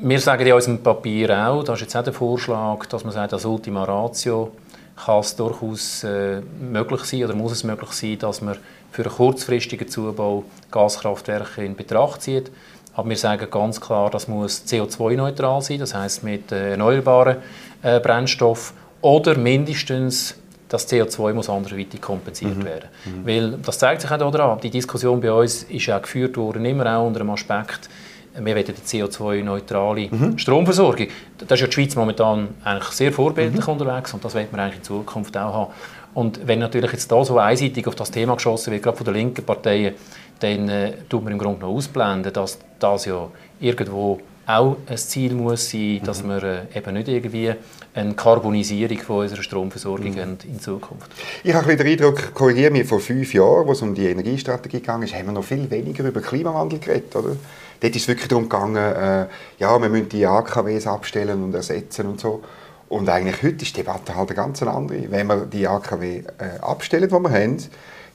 Wir 0.03 0.19
sagen 0.19 0.45
in 0.45 0.53
unserem 0.53 0.81
Papier 0.81 1.47
auch, 1.47 1.63
das 1.63 1.75
ist 1.75 1.81
jetzt 1.81 1.95
auch 1.95 2.03
der 2.03 2.13
Vorschlag, 2.13 2.85
dass 2.87 3.03
man 3.03 3.13
sagt, 3.13 3.33
als 3.33 3.45
Ultima 3.45 3.83
Ratio 3.83 4.51
kann 4.95 5.19
es 5.19 5.35
durchaus 5.35 6.03
äh, 6.03 6.41
möglich 6.59 7.01
sein 7.01 7.23
oder 7.23 7.35
muss 7.35 7.51
es 7.51 7.63
möglich 7.63 7.91
sein, 7.91 8.19
dass 8.19 8.41
man 8.41 8.57
für 8.91 9.03
einen 9.03 9.13
kurzfristigen 9.13 9.87
Zubau 9.87 10.43
Gaskraftwerke 10.69 11.63
in 11.63 11.75
Betracht 11.75 12.21
zieht. 12.21 12.51
Aber 12.93 13.09
wir 13.09 13.17
sagen 13.17 13.47
ganz 13.49 13.79
klar, 13.79 14.09
das 14.09 14.27
muss 14.27 14.63
CO2-neutral 14.67 15.61
sein, 15.61 15.79
das 15.79 15.95
heißt 15.95 16.23
mit 16.23 16.51
äh, 16.51 16.71
erneuerbaren 16.71 17.37
äh, 17.81 17.99
Brennstoffen 17.99 18.75
oder 19.01 19.37
mindestens 19.37 20.35
das 20.67 20.89
CO2 20.89 21.33
muss 21.33 21.49
anderweitig 21.49 21.99
kompensiert 21.99 22.57
mhm. 22.57 22.65
werden. 22.65 22.89
Mhm. 23.05 23.27
Weil, 23.27 23.51
das 23.57 23.77
zeigt 23.77 24.01
sich 24.01 24.11
auch 24.11 24.31
daran, 24.31 24.59
die 24.61 24.69
Diskussion 24.69 25.19
bei 25.19 25.31
uns 25.31 25.63
ist 25.63 25.89
auch 25.89 26.01
geführt 26.01 26.37
worden, 26.37 26.63
immer 26.63 26.97
auch 26.97 27.05
unter 27.05 27.19
dem 27.19 27.29
Aspekt, 27.29 27.89
wir 28.33 28.55
wollen 28.55 28.65
die 28.65 28.73
CO2-neutrale 28.73 30.09
mhm. 30.09 30.37
Stromversorgung. 30.37 31.07
Da 31.37 31.55
ist 31.55 31.61
ja 31.61 31.67
die 31.67 31.73
Schweiz 31.73 31.95
momentan 31.95 32.49
eigentlich 32.63 32.89
sehr 32.89 33.11
vorbildlich 33.11 33.65
mhm. 33.65 33.73
unterwegs 33.73 34.13
und 34.13 34.23
das 34.23 34.35
wollen 34.35 34.47
wir 34.51 34.59
eigentlich 34.59 34.77
in 34.77 34.83
Zukunft 34.83 35.35
auch 35.37 35.53
haben. 35.53 35.71
Und 36.13 36.45
wenn 36.45 36.59
natürlich 36.59 36.91
jetzt 36.91 37.11
da 37.11 37.23
so 37.23 37.37
einseitig 37.37 37.87
auf 37.87 37.95
das 37.95 38.11
Thema 38.11 38.35
geschossen 38.35 38.71
wird, 38.71 38.83
gerade 38.83 38.97
von 38.97 39.05
den 39.05 39.15
linken 39.15 39.45
Parteien, 39.45 39.95
dann 40.39 40.69
äh, 40.69 40.93
tut 41.07 41.23
man 41.23 41.33
im 41.33 41.39
Grunde 41.39 41.61
noch 41.61 41.69
ausblenden, 41.69 42.33
dass 42.33 42.59
das 42.79 43.05
ja 43.05 43.29
irgendwo 43.59 44.19
auch 44.45 44.77
ein 44.87 44.97
Ziel 44.97 45.33
muss 45.33 45.69
sein, 45.69 45.99
mhm. 46.01 46.03
dass 46.03 46.23
wir 46.23 46.43
äh, 46.43 46.77
eben 46.77 46.93
nicht 46.93 47.07
irgendwie 47.07 47.53
eine 47.93 48.13
Karbonisierung 48.13 48.97
von 48.99 49.19
unserer 49.19 49.43
Stromversorgung 49.43 50.11
mhm. 50.11 50.37
in 50.43 50.59
Zukunft. 50.59 51.11
Ich 51.43 51.53
habe 51.53 51.75
den 51.75 51.87
Eindruck, 51.87 52.33
korrigiere 52.33 52.71
mich, 52.71 52.87
vor 52.87 52.99
fünf 52.99 53.33
Jahren, 53.33 53.67
wo 53.67 53.73
es 53.73 53.81
um 53.81 53.93
die 53.93 54.07
Energiestrategie 54.07 54.79
ging, 54.79 54.87
haben 54.89 55.25
wir 55.25 55.31
noch 55.31 55.43
viel 55.43 55.69
weniger 55.69 56.05
über 56.05 56.21
Klimawandel 56.21 56.79
geredet, 56.79 57.15
oder? 57.15 57.35
Dort 57.81 57.95
ist 57.95 58.03
es 58.03 58.07
wirklich 58.07 58.27
darum 58.27 58.47
gegangen, 58.47 58.77
äh, 58.77 59.25
ja, 59.57 59.81
wir 59.81 59.89
müssen 59.89 60.07
die 60.09 60.25
AKWs 60.25 60.87
abstellen 60.87 61.43
und 61.43 61.53
ersetzen 61.53 62.07
und 62.07 62.19
so. 62.19 62.43
Und 62.89 63.09
eigentlich 63.09 63.41
heute 63.41 63.63
ist 63.63 63.75
die 63.75 63.81
Debatte 63.81 64.15
halt 64.15 64.29
eine 64.29 64.35
ganz 64.35 64.61
andere. 64.61 65.09
Wenn 65.09 65.27
wir 65.27 65.45
die 65.45 65.67
AKW 65.67 66.23
äh, 66.37 66.59
abstellen, 66.61 67.09
die 67.09 67.19
wir 67.19 67.31
haben, 67.31 67.57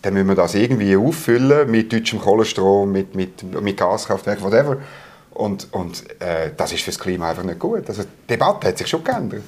dann 0.02 0.14
müssen 0.14 0.28
wir 0.28 0.35
das 0.37 0.54
irgendwie 0.54 0.96
auffüllen 0.96 1.70
mit 1.70 1.92
deutschem 1.92 2.20
Kohlenstrom, 2.20 2.92
mit, 2.92 3.14
mit, 3.14 3.42
mit 3.61 3.76
Gaskraftwerken, 3.76 4.44
whatever. 4.44 4.76
Und, 5.32 5.68
und 5.73 6.04
äh, 6.20 6.52
das 6.56 6.73
ist 6.73 6.82
für 6.82 6.90
das 6.90 6.99
Klima 7.00 7.30
einfach 7.30 7.42
nicht 7.42 7.58
gut. 7.58 7.88
Also 7.88 8.02
die 8.04 8.26
Debatte 8.28 8.68
hat 8.68 8.78
sich 8.78 8.87
schon 8.87 9.02
geändert. 9.02 9.42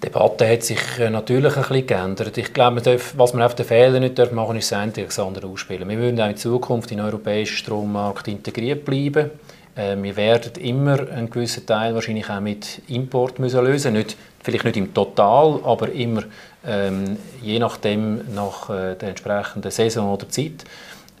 Die 0.00 0.06
Debatte 0.06 0.48
hat 0.48 0.62
sich 0.62 0.78
äh, 1.00 1.10
natürlich 1.10 1.56
ein 1.56 1.62
bisschen 1.62 1.86
geändert. 1.88 2.38
Ich 2.38 2.52
glaube, 2.54 2.76
man 2.76 2.84
darf, 2.84 3.14
was 3.16 3.34
man 3.34 3.42
auf 3.42 3.56
den 3.56 3.66
Fehler 3.66 3.98
nicht 3.98 4.16
darf 4.16 4.30
machen 4.30 4.56
ist 4.56 4.70
das 4.70 5.18
andere 5.18 5.48
ausspielen. 5.48 5.88
Wir 5.88 5.98
würden 5.98 6.20
auch 6.20 6.28
in 6.28 6.36
Zukunft 6.36 6.92
in 6.92 6.98
den 6.98 7.06
europäischen 7.06 7.56
Strommarkt 7.56 8.28
integriert 8.28 8.84
bleiben. 8.84 9.30
Äh, 9.74 9.96
wir 10.00 10.16
werden 10.16 10.52
immer 10.62 11.00
einen 11.10 11.28
gewissen 11.28 11.66
Teil 11.66 11.94
wahrscheinlich 11.94 12.30
auch 12.30 12.38
mit 12.38 12.80
Import 12.86 13.40
müssen 13.40 13.64
lösen 13.64 13.94
nicht 13.94 14.16
Vielleicht 14.40 14.64
nicht 14.64 14.76
im 14.76 14.94
Total, 14.94 15.60
aber 15.64 15.90
immer 15.92 16.22
ähm, 16.64 17.16
je 17.42 17.58
nachdem 17.58 18.20
nach 18.34 18.70
äh, 18.70 18.94
der 18.94 19.10
entsprechenden 19.10 19.70
Saison 19.70 20.12
oder 20.14 20.28
Zeit. 20.28 20.64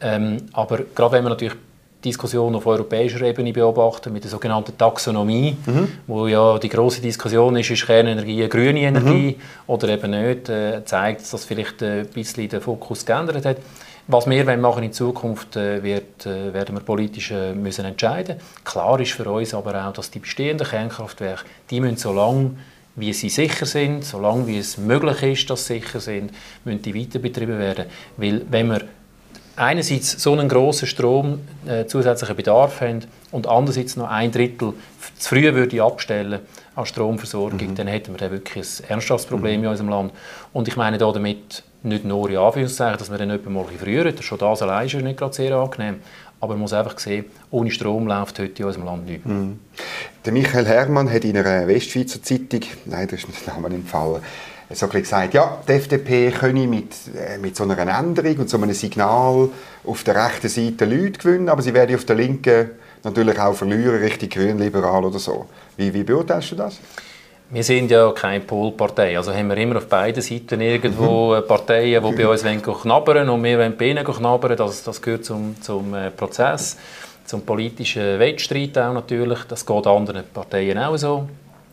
Ähm, 0.00 0.46
aber 0.52 0.78
gerade 0.94 1.12
wenn 1.12 1.24
man 1.24 1.32
natürlich 1.32 1.54
Diskussion 2.04 2.54
auf 2.54 2.66
europäischer 2.66 3.22
Ebene 3.22 3.52
beobachten 3.52 4.12
mit 4.12 4.22
der 4.22 4.30
sogenannten 4.30 4.76
Taxonomie, 4.78 5.56
mhm. 5.66 5.88
wo 6.06 6.26
ja 6.28 6.58
die 6.58 6.68
große 6.68 7.00
Diskussion 7.00 7.56
ist, 7.56 7.70
ist 7.70 7.86
Kernenergie 7.86 8.40
eine 8.40 8.48
grüne 8.48 8.80
Energie 8.80 9.36
mhm. 9.36 9.42
oder 9.66 9.88
eben 9.88 10.10
nicht, 10.10 10.48
äh, 10.48 10.84
zeigt, 10.84 11.32
dass 11.32 11.44
vielleicht 11.44 11.82
ein 11.82 12.06
bisschen 12.06 12.48
der 12.48 12.60
Fokus 12.60 13.04
geändert 13.04 13.44
hat. 13.44 13.56
Was 14.06 14.28
wir 14.28 14.56
machen 14.56 14.84
in 14.84 14.92
Zukunft, 14.92 15.56
äh, 15.56 15.82
wird, 15.82 16.24
äh, 16.24 16.54
werden 16.54 16.76
wir 16.76 16.80
politisch 16.80 17.30
äh, 17.30 17.52
müssen 17.52 17.84
entscheiden. 17.84 18.36
Klar 18.64 18.98
ist 19.00 19.12
für 19.12 19.28
uns 19.30 19.52
aber 19.52 19.86
auch, 19.86 19.92
dass 19.92 20.10
die 20.10 20.20
bestehenden 20.20 20.66
Kernkraftwerke, 20.66 21.44
die 21.70 21.80
müssen 21.80 21.96
so 21.96 22.12
lange 22.12 22.52
wie 22.96 23.12
sie 23.12 23.28
sicher 23.28 23.66
sind, 23.66 24.04
solange 24.04 24.46
wie 24.46 24.58
es 24.58 24.76
möglich 24.76 25.22
ist, 25.22 25.50
dass 25.50 25.66
sie 25.66 25.74
sicher 25.74 26.00
sind, 26.00 26.32
müssen 26.64 26.82
die 26.82 26.94
weiter 26.94 27.18
betrieben 27.18 27.58
werden. 27.58 27.84
Weil 28.16 28.42
wenn 28.50 28.68
wir 28.68 28.80
einerseits 29.58 30.22
so 30.22 30.32
einen 30.32 30.48
grossen 30.48 30.86
Strom 30.86 31.40
äh, 31.66 31.86
zusätzlichen 31.86 32.36
Bedarf 32.36 32.80
haben 32.80 33.04
und 33.30 33.46
andererseits 33.46 33.96
noch 33.96 34.08
ein 34.08 34.30
Drittel 34.30 34.74
zu 35.18 35.28
früh 35.28 35.52
würde 35.54 35.82
abstellen 35.82 36.40
an 36.74 36.86
Stromversorgung, 36.86 37.70
mhm. 37.70 37.74
dann 37.74 37.88
hätten 37.88 38.12
wir 38.12 38.18
dann 38.18 38.30
wirklich 38.30 38.82
ein 38.82 38.90
ernsthaftes 38.90 39.26
Problem 39.26 39.60
mhm. 39.60 39.64
in 39.64 39.70
unserem 39.70 39.88
Land. 39.90 40.12
Und 40.52 40.68
ich 40.68 40.76
meine 40.76 40.98
da 40.98 41.10
damit 41.10 41.64
nicht 41.82 42.04
nur 42.04 42.30
in 42.30 42.36
Anführungszeichen, 42.36 42.98
dass 42.98 43.10
wir 43.10 43.18
dann 43.18 43.30
etwa 43.30 43.50
mal 43.50 43.64
früher, 43.78 44.12
schon 44.20 44.38
das 44.38 44.62
allein 44.62 44.86
ist 44.86 44.94
nicht 44.94 45.18
gerade 45.18 45.34
sehr 45.34 45.54
angenehm, 45.56 45.96
aber 46.40 46.54
man 46.54 46.60
muss 46.60 46.72
einfach 46.72 46.98
sehen, 46.98 47.24
ohne 47.50 47.70
Strom 47.70 48.06
läuft 48.06 48.38
heute 48.38 48.62
in 48.62 48.64
unserem 48.66 48.86
Land 48.86 49.06
nichts. 49.06 49.26
Mhm. 49.26 49.58
Der 50.24 50.32
Michael 50.32 50.66
Herrmann 50.66 51.10
hat 51.12 51.24
in 51.24 51.36
einer 51.36 51.66
Westschweizer 51.66 52.22
Zeitung, 52.22 52.60
nein, 52.84 53.08
das 53.08 53.20
ist 53.20 53.28
mir 53.28 53.34
der 53.46 53.54
Name 53.54 53.74
entfallen, 53.74 54.22
so 54.70 54.86
gesagt, 54.88 55.34
ja, 55.34 55.58
die 55.66 55.72
FDP 55.72 56.30
könne 56.30 56.66
mit, 56.66 56.92
äh, 57.16 57.38
mit 57.38 57.56
so 57.56 57.64
einer 57.64 57.78
Änderung 57.78 58.36
und 58.38 58.50
so 58.50 58.58
einem 58.58 58.72
Signal 58.72 59.48
auf 59.84 60.04
der 60.04 60.26
rechten 60.26 60.48
Seite 60.48 60.84
Leute 60.84 61.18
gewinnen, 61.18 61.48
aber 61.48 61.62
sie 61.62 61.72
werde 61.72 61.94
auf 61.94 62.04
der 62.04 62.16
linken 62.16 62.70
natürlich 63.02 63.38
auch 63.38 63.54
verlieren, 63.54 63.96
richtig 63.96 64.34
grün-liberal 64.34 65.04
oder 65.04 65.18
so. 65.18 65.46
Wie, 65.76 65.92
wie 65.94 66.02
beurteilst 66.02 66.50
du 66.50 66.56
das? 66.56 66.78
Wir 67.50 67.64
sind 67.64 67.90
ja 67.90 68.12
keine 68.12 68.40
Polpartei, 68.40 69.16
also 69.16 69.32
haben 69.32 69.48
wir 69.48 69.56
immer 69.56 69.76
auf 69.76 69.86
beiden 69.86 70.22
Seiten 70.22 70.60
irgendwo 70.60 71.34
mhm. 71.34 71.46
Parteien, 71.46 72.04
die 72.04 72.22
bei 72.22 72.28
uns 72.28 72.44
wollen 72.44 72.60
knabbern 72.60 73.30
und 73.30 73.42
wir 73.42 73.58
wollen 73.58 73.74
bei 73.74 73.86
ihnen 73.86 74.04
knabbern, 74.04 74.54
das, 74.54 74.84
das 74.84 75.00
gehört 75.00 75.24
zum, 75.24 75.56
zum 75.62 75.94
äh, 75.94 76.10
Prozess, 76.10 76.76
zum 77.24 77.40
politischen 77.40 78.18
Wettstreit 78.18 78.76
auch 78.76 78.92
natürlich, 78.92 79.44
das 79.48 79.64
geht 79.64 79.86
anderen 79.86 80.24
Parteien 80.34 80.76
auch 80.76 80.98
so, 80.98 81.26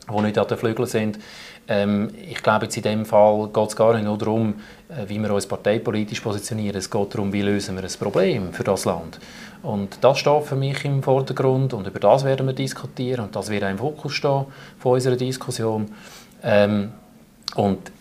die 0.10 0.22
nicht 0.22 0.38
an 0.38 0.48
den 0.48 0.58
Flügeln 0.58 0.88
sind. 0.88 1.20
Ähm, 1.68 2.12
ich 2.30 2.42
glaube, 2.44 2.66
jetzt 2.66 2.78
in 2.78 2.84
dem 2.84 3.06
Fall 3.06 3.50
geht 3.52 3.70
es 3.70 3.76
gar 3.76 3.94
nicht 3.94 4.06
nur 4.06 4.18
darum, 4.18 4.56
äh, 4.90 5.08
wie 5.08 5.20
wir 5.20 5.34
uns 5.34 5.48
parteipolitisch 5.48 6.20
positionieren. 6.20 6.78
Es 6.78 6.90
geht 6.90 7.14
darum, 7.14 7.34
wie 7.34 7.42
lösen 7.42 7.76
wir 7.76 7.84
ein 7.84 8.00
Problem 8.00 8.54
für 8.54 8.64
das 8.64 8.86
Land. 8.86 9.20
Und 9.64 9.98
das 10.02 10.20
steht 10.20 10.44
für 10.44 10.56
mich 10.56 10.86
im 10.86 11.02
Vordergrund 11.02 11.74
und 11.74 11.88
über 11.88 12.00
das 12.00 12.24
werden 12.24 12.46
wir 12.46 12.54
diskutieren 12.54 13.26
und 13.26 13.36
das 13.36 13.50
wird 13.50 13.64
auch 13.64 13.70
im 13.70 13.80
Fokus 13.80 14.14
stehen 14.14 14.46
von 14.78 14.94
unserer 14.94 15.16
Diskussion. 15.16 15.88
Ähm, 16.44 16.92
und 17.56 17.92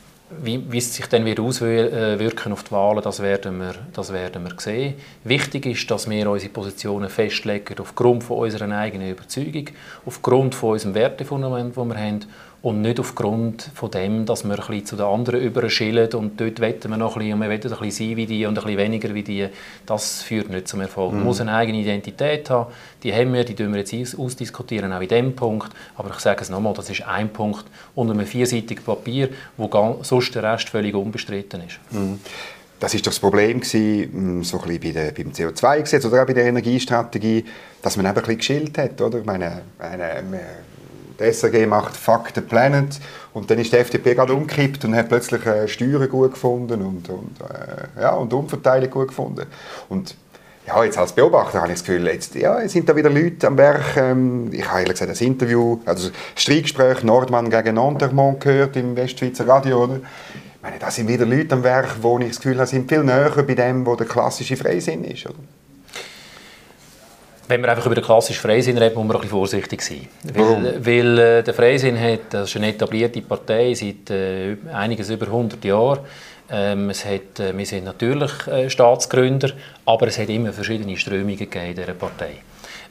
wie, 0.43 0.61
wie, 0.71 0.79
es 0.79 0.95
sich 0.95 1.07
dann 1.07 1.25
wird 1.25 1.41
auswirken 1.41 2.53
auf 2.53 2.65
die 2.65 2.73
Wahlen, 2.73 3.03
das 3.03 3.21
werden, 3.21 3.61
wir, 3.61 3.75
das 3.93 4.13
werden 4.13 4.45
wir 4.45 4.53
sehen. 4.59 4.95
Wichtig 5.23 5.67
ist, 5.67 5.91
dass 5.91 6.09
wir 6.09 6.31
unsere 6.31 6.53
Positionen 6.53 7.09
festlegen 7.09 7.77
aufgrund 7.79 8.25
von 8.25 8.39
unserer 8.39 8.71
eigenen 8.77 9.11
Überzeugung, 9.11 9.67
aufgrund 10.05 10.55
von 10.55 10.73
unserem 10.73 10.95
Wertefundament, 10.95 11.77
das 11.77 11.89
wir 11.89 11.97
haben 11.97 12.21
und 12.65 12.81
nicht 12.81 12.99
aufgrund 12.99 13.71
von 13.75 13.91
dem, 13.91 14.25
dass 14.25 14.43
wir 14.43 14.53
ein 14.53 14.57
bisschen 14.57 14.87
zu 14.87 14.97
den 14.97 15.05
anderen 15.05 15.43
überschillen 15.43 16.11
und 16.15 16.41
dort 16.41 16.61
wetten 16.61 16.91
wir 16.91 16.97
noch 16.97 17.15
ein 17.15 17.19
bisschen 17.19 17.35
und 17.35 17.41
wir 17.43 17.51
wetten 17.51 17.71
ein 17.71 17.79
bisschen 17.79 18.09
sein 18.09 18.17
wie 18.17 18.25
die 18.25 18.47
und 18.47 18.59
ein 18.59 18.65
bisschen 18.65 18.79
weniger 18.79 19.15
wie 19.15 19.23
die. 19.23 19.49
Das 19.85 20.23
führt 20.23 20.49
nicht 20.49 20.67
zum 20.67 20.81
Erfolg. 20.81 21.13
Mhm. 21.13 21.19
Man 21.19 21.27
muss 21.27 21.43
eine 21.43 21.53
eigene 21.53 21.77
Identität 21.77 22.49
haben, 22.49 22.73
die 23.03 23.13
haben 23.13 23.35
wir, 23.35 23.45
die 23.45 23.59
wir 23.59 23.77
jetzt 23.77 24.19
ausdiskutieren, 24.19 24.95
auch 24.95 25.03
in 25.03 25.09
diesem 25.09 25.37
Punkt. 25.37 25.73
Aber 25.97 26.09
ich 26.09 26.21
sage 26.21 26.41
es 26.41 26.49
nochmal, 26.49 26.73
das 26.73 26.89
ist 26.89 27.07
ein 27.07 27.29
Punkt 27.29 27.67
unter 27.95 28.15
einem 28.15 28.27
vierseitigen 28.27 28.83
Papier, 28.83 29.29
wo 29.59 29.69
sonst 30.01 30.35
der 30.35 30.45
Rest 30.45 30.71
völlig 30.71 30.95
unbestritten 30.95 31.65
ist. 31.67 31.79
Mhm. 31.91 32.19
Das 32.81 32.95
ist 32.95 33.07
doch 33.07 33.13
das 33.13 33.21
Problem 33.21 33.61
gewesen, 33.61 34.39
mm, 34.39 34.43
so 34.43 34.59
ein 34.59 34.69
bisschen 34.69 34.81
bei 34.81 34.91
der, 34.91 35.13
beim 35.13 35.33
CO2-Gesetz 35.33 36.07
oder 36.07 36.23
auch 36.23 36.27
bei 36.27 36.33
der 36.33 36.47
Energiestrategie, 36.47 37.45
dass 37.83 37.99
man 37.99 38.07
eben 38.07 38.17
ein 38.17 38.23
bisschen 38.23 38.39
geschillt 38.39 38.79
hat, 38.79 39.01
oder? 39.03 39.19
Ich 39.19 39.27
meine, 39.27 39.61
eine, 39.79 40.23
die 41.19 41.33
SRG 41.33 41.67
macht 41.67 41.97
Fuck 41.97 42.31
the 42.35 42.41
Planet 42.41 43.01
und 43.33 43.51
dann 43.51 43.59
ist 43.59 43.73
die 43.73 43.77
FDP 43.77 44.15
gerade 44.15 44.35
umgekippt 44.35 44.85
und 44.85 44.95
hat 44.95 45.09
plötzlich 45.09 45.45
äh, 45.47 45.69
Steuern 45.69 46.09
gut 46.09 46.33
gefunden 46.33 46.83
und, 46.83 47.09
und, 47.09 47.41
äh, 47.41 48.01
ja, 48.01 48.11
und 48.11 48.33
Umverteilung 48.33 48.91
gut 48.91 49.09
gefunden. 49.09 49.47
Und 49.89 50.17
ja, 50.67 50.83
jetzt 50.83 50.97
als 50.97 51.13
Beobachter 51.13 51.61
habe 51.61 51.73
ich 51.73 51.79
das 51.79 51.85
Gefühl, 51.85 52.07
jetzt 52.07 52.35
ja, 52.35 52.67
sind 52.69 52.89
da 52.89 52.97
wieder 52.97 53.11
Leute 53.11 53.47
am 53.47 53.59
Werk. 53.59 53.97
Ähm, 53.97 54.49
ich 54.51 54.67
habe 54.67 54.81
ehrlich 54.81 54.93
gesagt 54.93 55.11
das 55.11 55.21
Interview, 55.21 55.81
also 55.85 56.09
das 56.09 56.43
Streitgespräch 56.43 57.03
Nordmann 57.03 57.51
gegen 57.51 57.75
Nantermont 57.75 58.41
gehört 58.41 58.77
im 58.77 58.97
Westschweizer 58.97 59.47
Radio. 59.47 59.85
Oder? 59.85 59.97
Ich 59.97 60.63
meine, 60.63 60.79
da 60.79 60.91
sind 60.91 61.09
wieder 61.09 61.27
Leute 61.27 61.55
am 61.55 61.63
Werk, 61.63 61.97
wo 62.01 62.19
ich 62.19 62.29
das 62.29 62.37
Gefühl 62.39 62.57
habe, 62.57 62.67
sind 62.67 62.89
viel 62.89 63.05
näher 63.05 63.31
bei 63.31 63.55
dem, 63.55 63.85
wo 63.85 63.95
der 63.95 64.07
klassische 64.07 64.57
Freisinn 64.57 65.05
ist. 65.05 65.27
Oder? 65.27 65.35
Wenn 67.47 67.63
wir 67.63 67.71
einfach 67.71 67.87
über 67.87 67.95
den 67.95 68.05
klassischen 68.05 68.41
Freisinn 68.41 68.79
reden, 68.79 68.95
muss 68.95 69.05
man 69.05 69.17
ein 69.17 69.21
bisschen 69.21 69.37
vorsichtig 69.39 69.83
sein. 69.83 70.09
Weil, 70.33 70.85
weil 70.85 71.19
äh, 71.19 71.43
der 71.43 71.53
Freisinn 71.53 72.01
hat, 72.01 72.21
das 72.31 72.49
ist 72.49 72.57
eine 72.57 72.69
etablierte 72.69 73.21
Partei 73.21 73.75
seit 73.75 74.11
äh, 74.11 74.57
einiges 74.73 75.11
über 75.11 75.27
100 75.27 75.63
Jahren. 75.65 76.01
Ähm, 76.51 76.91
es 76.91 77.05
hat, 77.05 77.41
äh, 77.41 77.57
wir 77.57 77.67
sind 77.67 77.85
natürlich 77.85 78.47
äh, 78.47 78.71
Staatsgründer, 78.71 79.51
aber 79.85 80.07
es 80.09 80.19
hat 80.19 80.29
immer 80.29 80.53
verschiedene 80.53 80.97
Strömungen 80.97 81.37
gegeben 81.37 81.67
in 81.67 81.75
dieser 81.75 81.95
Partei. 81.95 82.37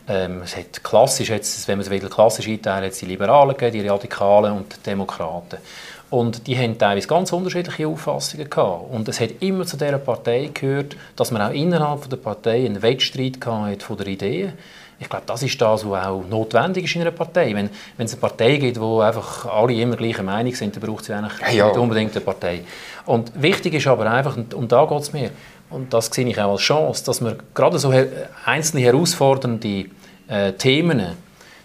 Ähm, 0.07 0.41
es 0.43 0.57
hat 0.57 0.83
klassisch, 0.83 1.29
jetzt, 1.29 1.67
wenn 1.67 1.77
man 1.77 1.85
es 1.85 1.91
wieder 1.91 2.09
klassisch 2.09 2.47
einteilt, 2.47 2.93
hat 2.93 3.01
die 3.01 3.05
Liberalen 3.05 3.55
gegeben, 3.55 3.83
die 3.83 3.87
Radikalen 3.87 4.53
und 4.53 4.75
die 4.75 4.89
Demokraten. 4.89 5.57
Und 6.13 6.45
die 6.45 6.55
haben 6.55 6.77
teilweise 6.77 7.07
ganz 7.07 7.33
unterschiedliche 7.33 7.87
Auffassungen 7.87 8.47
gehabt. 8.47 8.93
Und 8.93 9.09
es 9.09 9.19
hat 9.19 9.31
immer 9.39 9.65
zu 9.65 9.77
dieser 9.77 9.97
Partei 9.97 10.51
gehört, 10.53 10.95
dass 11.15 11.31
man 11.31 11.41
auch 11.41 11.51
innerhalb 11.51 12.07
der 12.07 12.17
Partei 12.17 12.67
einen 12.67 12.83
Wettstreit 12.83 13.43
hatte 13.43 13.83
von 13.83 13.97
der 13.97 14.05
Ideen. 14.05 14.53
Ich 14.99 15.09
glaube, 15.09 15.23
das 15.25 15.41
ist 15.41 15.59
das, 15.59 15.89
was 15.89 16.05
auch 16.05 16.23
notwendig 16.29 16.85
ist 16.85 16.93
in 16.93 17.01
einer 17.01 17.09
Partei. 17.09 17.55
Wenn, 17.55 17.67
wenn 17.97 18.05
es 18.05 18.11
eine 18.11 18.21
Partei 18.21 18.57
gibt, 18.57 18.79
wo 18.79 18.99
einfach 18.99 19.47
alle 19.47 19.73
immer 19.73 19.95
gleicher 19.95 20.21
Meinung 20.21 20.53
sind, 20.53 20.75
dann 20.75 20.83
braucht 20.83 21.01
es 21.01 21.09
eigentlich 21.09 21.51
ja. 21.51 21.65
nicht 21.65 21.77
unbedingt 21.79 22.15
eine 22.15 22.23
Partei. 22.23 22.61
Und 23.07 23.31
wichtig 23.41 23.73
ist 23.73 23.87
aber 23.87 24.11
einfach, 24.11 24.37
und, 24.37 24.53
und 24.53 24.71
da 24.71 24.85
geht 24.85 25.01
es 25.01 25.13
mir, 25.13 25.31
und 25.71 25.91
das 25.95 26.11
sehe 26.13 26.27
ich 26.27 26.39
auch 26.39 26.51
als 26.51 26.61
Chance, 26.61 27.03
dass 27.05 27.21
wir 27.21 27.37
gerade 27.55 27.79
so 27.79 27.91
einzelne 28.45 28.83
herausfordernde 28.83 29.85
äh, 30.27 30.53
Themen, 30.59 31.17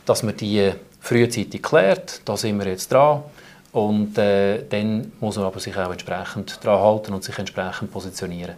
dass 0.06 0.22
man 0.22 0.34
die 0.38 0.72
frühzeitig 1.02 1.62
klärt. 1.62 2.22
Da 2.24 2.34
sind 2.38 2.58
wir 2.58 2.66
jetzt 2.66 2.90
dran. 2.90 3.24
Und 3.72 4.16
äh, 4.16 4.64
dann 4.68 5.12
muss 5.20 5.36
man 5.36 5.46
aber 5.46 5.60
sich 5.60 5.76
auch 5.76 5.90
entsprechend 5.90 6.58
daran 6.64 6.80
halten 6.80 7.12
und 7.12 7.22
sich 7.22 7.38
entsprechend 7.38 7.92
positionieren. 7.92 8.54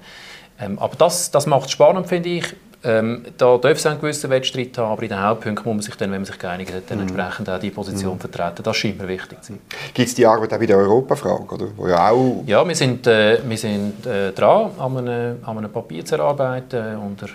Ähm, 0.60 0.78
aber 0.78 0.94
das, 0.96 1.30
das 1.30 1.46
macht 1.46 1.66
es 1.66 1.72
spannend, 1.72 2.06
finde 2.06 2.28
ich. 2.28 2.54
Ähm, 2.82 3.26
da 3.36 3.58
darf 3.58 3.76
es 3.76 3.84
einen 3.84 4.00
gewissen 4.00 4.30
Wettstreit 4.30 4.78
haben, 4.78 4.92
aber 4.92 5.02
in 5.02 5.10
den 5.10 5.22
Hauptpunkten 5.22 5.64
muss 5.66 5.74
man 5.74 5.82
sich 5.82 5.96
dann, 5.96 6.10
wenn 6.12 6.20
man 6.20 6.24
sich 6.24 6.38
geeinigt 6.38 6.72
hat, 6.72 6.84
dann 6.88 6.98
mhm. 6.98 7.08
entsprechend 7.08 7.50
auch 7.50 7.60
die 7.60 7.70
Position 7.70 8.14
mhm. 8.14 8.20
vertreten. 8.20 8.62
Das 8.62 8.76
scheint 8.76 8.98
mir 8.98 9.06
wichtig 9.06 9.42
zu 9.42 9.52
sein. 9.52 9.60
Gibt 9.92 10.08
es 10.08 10.14
die 10.14 10.24
Arbeit 10.24 10.54
auch 10.54 10.58
bei 10.58 10.64
der 10.64 10.78
Europafrage? 10.78 11.54
Oder? 11.54 11.66
Wo 11.76 11.88
ja, 11.88 12.10
auch 12.10 12.42
ja, 12.46 12.66
wir 12.66 12.74
sind, 12.74 13.06
äh, 13.06 13.38
wir 13.46 13.58
sind 13.58 14.06
äh, 14.06 14.32
dran, 14.32 14.70
an 14.78 14.96
einem, 14.96 15.44
an 15.44 15.58
einem 15.58 15.70
Papier 15.70 16.04
zu 16.06 16.14
erarbeiten, 16.14 16.96
unter 16.96 17.28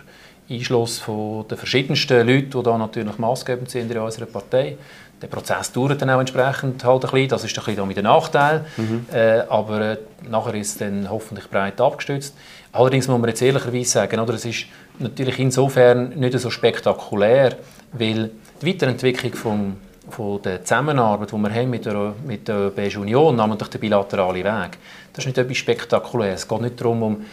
Einschluss 0.50 1.00
von 1.00 1.48
den 1.48 1.58
verschiedensten 1.58 2.28
Leuten, 2.28 2.52
die 2.52 2.64
da 2.64 2.78
natürlich 2.78 3.18
maßgebend 3.18 3.70
sind 3.70 3.92
in 3.92 3.98
unserer 3.98 4.26
Partei. 4.26 4.78
Der 5.22 5.28
Prozess 5.28 5.72
dauert 5.72 6.02
dann 6.02 6.10
auch 6.10 6.20
entsprechend 6.20 6.84
halt 6.84 7.06
ein 7.06 7.12
bisschen, 7.12 7.30
das 7.30 7.44
ist 7.46 7.58
ein 7.58 7.66
bisschen 7.66 7.88
mit 7.88 7.98
dem 7.98 8.04
Nachteil, 8.04 8.66
mhm. 8.76 9.06
äh, 9.12 9.40
aber 9.50 9.82
äh, 9.82 9.98
nachher 10.30 10.54
ist 10.56 10.74
es 10.74 10.78
dann 10.78 11.10
hoffentlich 11.10 11.50
breit 11.50 11.80
abgestützt. 11.80 12.36
Allerdings 12.74 13.08
muss 13.08 13.20
man 13.20 13.30
jetzt 13.30 13.42
ehrlicherweise 13.42 13.90
sagen, 13.90 14.20
oder, 14.20 14.34
es 14.34 14.46
ist 14.46 14.66
natürlich 15.00 15.40
insofern 15.40 16.10
nicht 16.10 16.38
so 16.38 16.50
spektakulär, 16.50 17.56
weil 17.94 18.32
die 18.62 18.68
Weiterentwicklung 18.68 19.34
vom, 19.34 19.78
von 20.10 20.42
der 20.42 20.64
Zusammenarbeit, 20.64 21.32
die 21.32 21.38
wir 21.38 21.54
haben 21.54 21.70
mit 21.70 21.86
der, 21.86 22.14
mit 22.26 22.48
der 22.48 22.56
Europäischen 22.56 23.02
Union, 23.02 23.38
namentlich 23.38 23.70
der 23.70 23.80
bilaterale 23.80 24.44
Weg, 24.44 24.78
das 25.14 25.24
ist 25.24 25.28
nicht 25.28 25.38
etwas 25.38 25.58
Spektakuläres. 25.58 26.42
Es 26.42 26.48
geht 26.48 26.62
nicht 26.62 26.82
darum, 26.82 27.02
um 27.02 27.26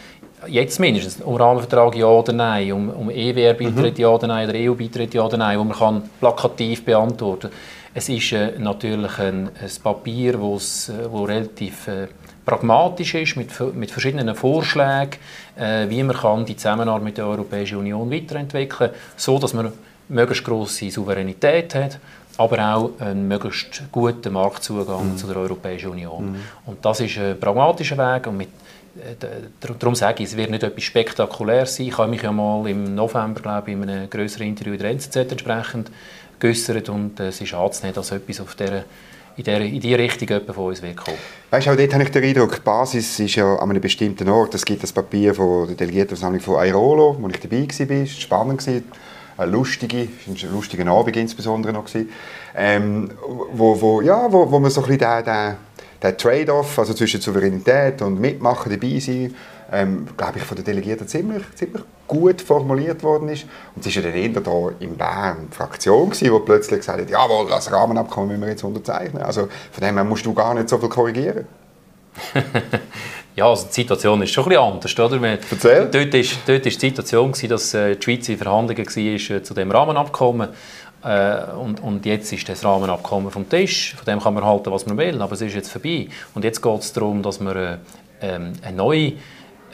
jetzt 0.47 0.79
mindestens, 0.79 1.21
um 1.21 1.35
Rahmenvertrag 1.35 1.95
ja 1.95 2.07
oder 2.07 2.33
nein, 2.33 2.71
um, 2.71 2.89
um 2.89 3.09
EWR-Beitritt 3.09 3.97
mhm. 3.97 4.01
ja 4.01 4.09
oder 4.09 4.27
nein, 4.27 4.49
oder 4.49 4.57
EU-Beitritt 4.57 5.13
ja 5.13 5.23
oder 5.23 5.37
nein, 5.37 5.59
wo 5.59 5.63
man 5.63 5.77
kann 5.77 6.09
plakativ 6.19 6.85
beantworten 6.85 7.49
kann. 7.49 7.59
Es 7.95 8.09
ist 8.09 8.31
äh, 8.31 8.53
natürlich 8.57 9.19
ein, 9.19 9.49
ein 9.49 9.71
Papier, 9.83 10.39
wo's, 10.39 10.89
äh, 10.89 11.11
wo 11.11 11.23
relativ 11.23 11.87
äh, 11.87 12.07
pragmatisch 12.43 13.13
ist, 13.15 13.35
mit, 13.35 13.51
mit 13.75 13.91
verschiedenen 13.91 14.35
Vorschlägen, 14.35 15.17
äh, 15.55 15.87
wie 15.89 16.01
man 16.03 16.15
kann 16.15 16.45
die 16.45 16.57
Zusammenarbeit 16.57 17.03
mit 17.03 17.17
der 17.17 17.27
Europäischen 17.27 17.77
Union 17.77 18.11
weiterentwickeln 18.11 18.89
kann, 18.91 18.99
so 19.15 19.37
dass 19.37 19.53
man 19.53 19.71
möglichst 20.09 20.43
grosse 20.43 20.89
Souveränität 20.89 21.75
hat, 21.75 21.99
aber 22.37 22.75
auch 22.75 22.91
einen 22.99 23.27
möglichst 23.27 23.83
guten 23.91 24.33
Marktzugang 24.33 25.11
mhm. 25.11 25.17
zu 25.17 25.27
der 25.27 25.37
Europäischen 25.37 25.91
Union. 25.91 26.31
Mhm. 26.31 26.35
Und 26.65 26.83
das 26.83 26.99
ist 26.99 27.17
ein 27.17 27.39
pragmatischer 27.39 27.97
Weg 27.97 28.27
und 28.27 28.37
mit 28.37 28.49
Darum 29.79 29.95
sage 29.95 30.21
ich, 30.23 30.29
es 30.29 30.37
wird 30.37 30.51
nicht 30.51 30.63
etwas 30.63 30.83
Spektakuläres 30.83 31.75
sein. 31.75 31.87
Ich 31.87 31.97
habe 31.97 32.09
mich 32.09 32.21
ja 32.21 32.31
mal 32.31 32.67
im 32.67 32.93
November, 32.93 33.41
glaube 33.41 33.71
ich, 33.71 33.77
in 33.77 33.89
einem 33.89 34.09
größeren 34.09 34.47
Interview 34.47 34.73
in 34.73 34.79
der 34.79 34.91
NZZ 34.91 35.15
entsprechend 35.15 35.89
geäußert 36.39 36.89
und 36.89 37.19
äh, 37.19 37.27
es 37.29 37.41
ist 37.41 37.53
anzunehmen, 37.53 37.95
dass 37.95 38.11
etwas 38.11 38.41
auf 38.41 38.55
dieser 38.55 38.83
in, 39.35 39.43
der, 39.43 39.61
in 39.61 39.79
die 39.79 39.95
Richtung 39.95 40.27
von 40.53 40.65
uns 40.65 40.81
wird 40.81 40.97
kommen. 40.97 41.17
Weißt, 41.49 41.67
auch 41.67 41.75
dort 41.75 41.93
habe 41.93 42.03
ich 42.03 42.11
den 42.11 42.23
Eindruck, 42.23 42.55
die 42.55 42.61
Basis 42.61 43.19
ist 43.19 43.35
ja 43.35 43.55
an 43.55 43.69
einem 43.69 43.81
bestimmten 43.81 44.29
Ort. 44.29 44.53
Es 44.53 44.65
gibt 44.65 44.83
das 44.83 44.91
Papier 44.91 45.33
von 45.33 45.67
der 45.67 45.75
Delegiertenversammlung 45.75 46.41
von 46.41 46.63
Airolo, 46.63 47.17
wo 47.19 47.27
ich 47.29 47.39
dabei 47.39 47.61
war. 47.61 47.67
Es 47.69 47.79
war 47.79 48.05
spannend. 48.05 48.83
Eine 49.35 49.51
lustige, 49.51 50.07
ein 50.27 50.51
lustiger 50.51 50.85
Abend 50.91 51.17
insbesondere 51.17 51.73
noch. 51.73 51.85
Ähm, 52.55 53.09
wo, 53.51 53.81
wo, 53.81 54.01
ja, 54.01 54.31
wo, 54.31 54.51
wo 54.51 54.59
man 54.59 54.69
so 54.69 54.81
ein 54.83 54.87
bisschen 54.87 54.99
den, 54.99 55.25
den 55.25 55.55
der 56.03 56.17
Trade-off 56.17 56.77
also 56.77 56.93
zwischen 56.93 57.21
Souveränität 57.21 58.01
und 58.01 58.19
Mitmachen 58.19 58.71
dabei 58.71 58.99
sein, 58.99 59.33
ähm, 59.71 60.07
glaube 60.15 60.37
ich, 60.37 60.43
von 60.43 60.55
den 60.55 60.65
Delegierten 60.65 61.07
ziemlich, 61.07 61.43
ziemlich 61.55 61.81
gut 62.07 62.41
formuliert 62.41 63.01
worden 63.01 63.29
ist. 63.29 63.45
Und 63.75 63.85
es 63.85 63.95
war 63.95 64.03
ja 64.03 64.09
dann 64.09 64.19
eher 64.19 64.41
da 64.41 64.69
in 64.79 64.97
Bern 64.97 65.47
die 65.51 65.55
Fraktion, 65.55 66.11
die 66.11 66.29
plötzlich 66.45 66.81
gesagt 66.81 67.01
hat, 67.01 67.09
jawohl, 67.09 67.49
das 67.49 67.71
Rahmenabkommen 67.71 68.29
müssen 68.29 68.41
wir 68.41 68.49
jetzt 68.49 68.63
unterzeichnen. 68.63 69.23
Also 69.23 69.47
von 69.71 69.83
dem 69.83 69.95
her 69.95 70.03
musst 70.03 70.25
du 70.25 70.33
gar 70.33 70.53
nicht 70.53 70.69
so 70.69 70.77
viel 70.77 70.89
korrigieren. 70.89 71.47
ja, 73.35 73.47
also 73.47 73.67
die 73.67 73.73
Situation 73.73 74.21
ist 74.21 74.31
schon 74.31 74.43
ein 74.43 74.49
bisschen 74.49 74.63
anders. 74.63 74.99
Oder? 74.99 75.21
Wir, 75.21 75.39
Erzähl. 75.49 75.89
Dort 75.91 76.13
war 76.13 76.21
dort 76.45 76.65
ist 76.65 76.81
die 76.81 76.89
Situation, 76.89 77.33
dass 77.49 77.73
äh, 77.73 77.95
die 77.95 78.03
Schweiz 78.03 78.29
in 78.29 78.37
Verhandlungen 78.37 78.85
war 78.85 79.35
äh, 79.35 79.43
zu 79.43 79.53
dem 79.53 79.71
Rahmenabkommen 79.71 80.49
äh, 81.03 81.51
und, 81.51 81.81
und, 81.81 82.05
jetzt 82.05 82.31
ist 82.31 82.47
das 82.47 82.63
Rahmenabkommen 82.63 83.31
vom 83.31 83.47
Tisch, 83.49 83.95
von 83.95 84.05
dem 84.05 84.19
kann 84.19 84.33
man 84.33 84.43
halten, 84.43 84.71
was 84.71 84.85
man 84.85 84.97
will, 84.97 85.21
aber 85.21 85.33
es 85.33 85.41
ist 85.41 85.53
jetzt 85.53 85.71
vorbei. 85.71 86.07
Und 86.33 86.43
jetzt 86.43 86.61
geht 86.61 86.79
es 86.79 86.93
darum, 86.93 87.21
dass 87.21 87.39
man 87.39 87.55
äh, 87.55 87.77
ähm, 88.21 88.53
eine 88.61 88.77
neue 88.77 89.13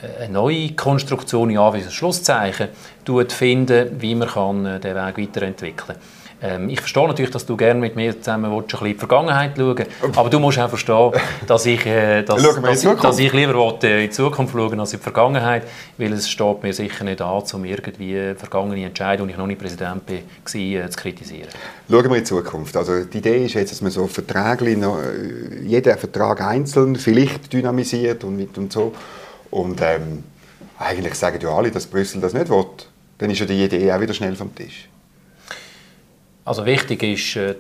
äh, 0.02 0.24
eine 0.24 0.34
neue 0.34 0.72
Konstruktion 0.72 1.50
in 1.50 1.58
Anführungs- 1.58 1.92
Schlusszeichen 1.92 2.70
finden, 3.30 4.02
wie 4.02 4.16
man 4.16 4.66
äh, 4.66 4.80
den 4.80 4.96
Weg 4.96 5.18
weiterentwickeln 5.18 5.98
kann. 5.98 6.19
Ähm, 6.42 6.70
ich 6.70 6.80
verstehe 6.80 7.06
natürlich, 7.06 7.32
dass 7.32 7.46
du 7.46 7.58
gerne 7.58 7.80
mit 7.80 7.96
mir 7.96 8.20
zusammen 8.20 8.50
willst, 8.52 8.64
ein 8.64 8.68
bisschen 8.68 8.88
in 8.88 8.94
die 8.94 9.00
Vergangenheit 9.00 9.52
schauen 9.58 9.86
aber 10.16 10.30
du 10.30 10.40
musst 10.40 10.58
auch 10.58 10.70
verstehen, 10.70 11.12
dass 11.46 11.66
ich, 11.66 11.86
äh, 11.86 12.24
dass, 12.24 12.42
dass, 12.42 12.82
dass, 12.82 13.20
ich 13.20 13.34
lieber 13.34 13.56
will, 13.56 13.90
äh, 13.90 14.04
in 14.04 14.10
die 14.10 14.16
Zukunft 14.16 14.54
schauen 14.54 14.80
als 14.80 14.94
in 14.94 15.00
die 15.00 15.04
Vergangenheit, 15.04 15.64
weil 15.98 16.14
es 16.14 16.30
steht 16.30 16.64
mir 16.64 16.74
sicher 16.74 17.04
nicht 17.04 17.22
an, 17.22 17.44
um 17.54 17.66
irgendwie 17.66 18.34
vergangene 18.38 18.86
Entscheidungen, 18.86 19.30
als 19.30 19.34
ich 19.34 19.38
noch 19.38 19.48
nicht 19.48 19.60
Präsident 19.60 20.02
war, 20.08 20.56
äh, 20.56 20.90
zu 20.90 20.98
kritisieren. 20.98 21.50
Schauen 21.90 22.04
wir 22.04 22.10
in 22.10 22.14
die 22.14 22.24
Zukunft. 22.24 22.78
Also 22.78 23.04
die 23.04 23.18
Idee 23.18 23.46
ist 23.46 23.56
jetzt, 23.56 23.72
dass 23.72 23.82
man 23.82 23.92
so 23.92 24.08
Verträge, 24.08 24.72
äh, 24.72 25.66
jeden 25.66 25.98
Vertrag 25.98 26.42
einzeln 26.42 26.96
vielleicht 26.96 27.52
dynamisiert 27.52 28.24
und, 28.24 28.38
mit 28.38 28.58
und 28.58 28.72
so. 28.72 28.94
Und 29.52 29.82
ähm, 29.82 30.24
eigentlich 30.78 31.16
sagen 31.16 31.40
ja 31.42 31.50
alle, 31.50 31.72
dass 31.72 31.86
Brüssel 31.86 32.22
das 32.22 32.34
nicht 32.34 32.50
will. 32.50 32.66
Dann 33.18 33.30
ist 33.30 33.40
ja 33.40 33.46
die 33.46 33.62
Idee 33.62 33.92
auch 33.92 34.00
wieder 34.00 34.14
schnell 34.14 34.36
vom 34.36 34.56
Tisch. 34.56 34.88
Also 36.50 36.66
wichtig 36.66 37.04
ist, 37.04 37.36
äh, 37.36 37.54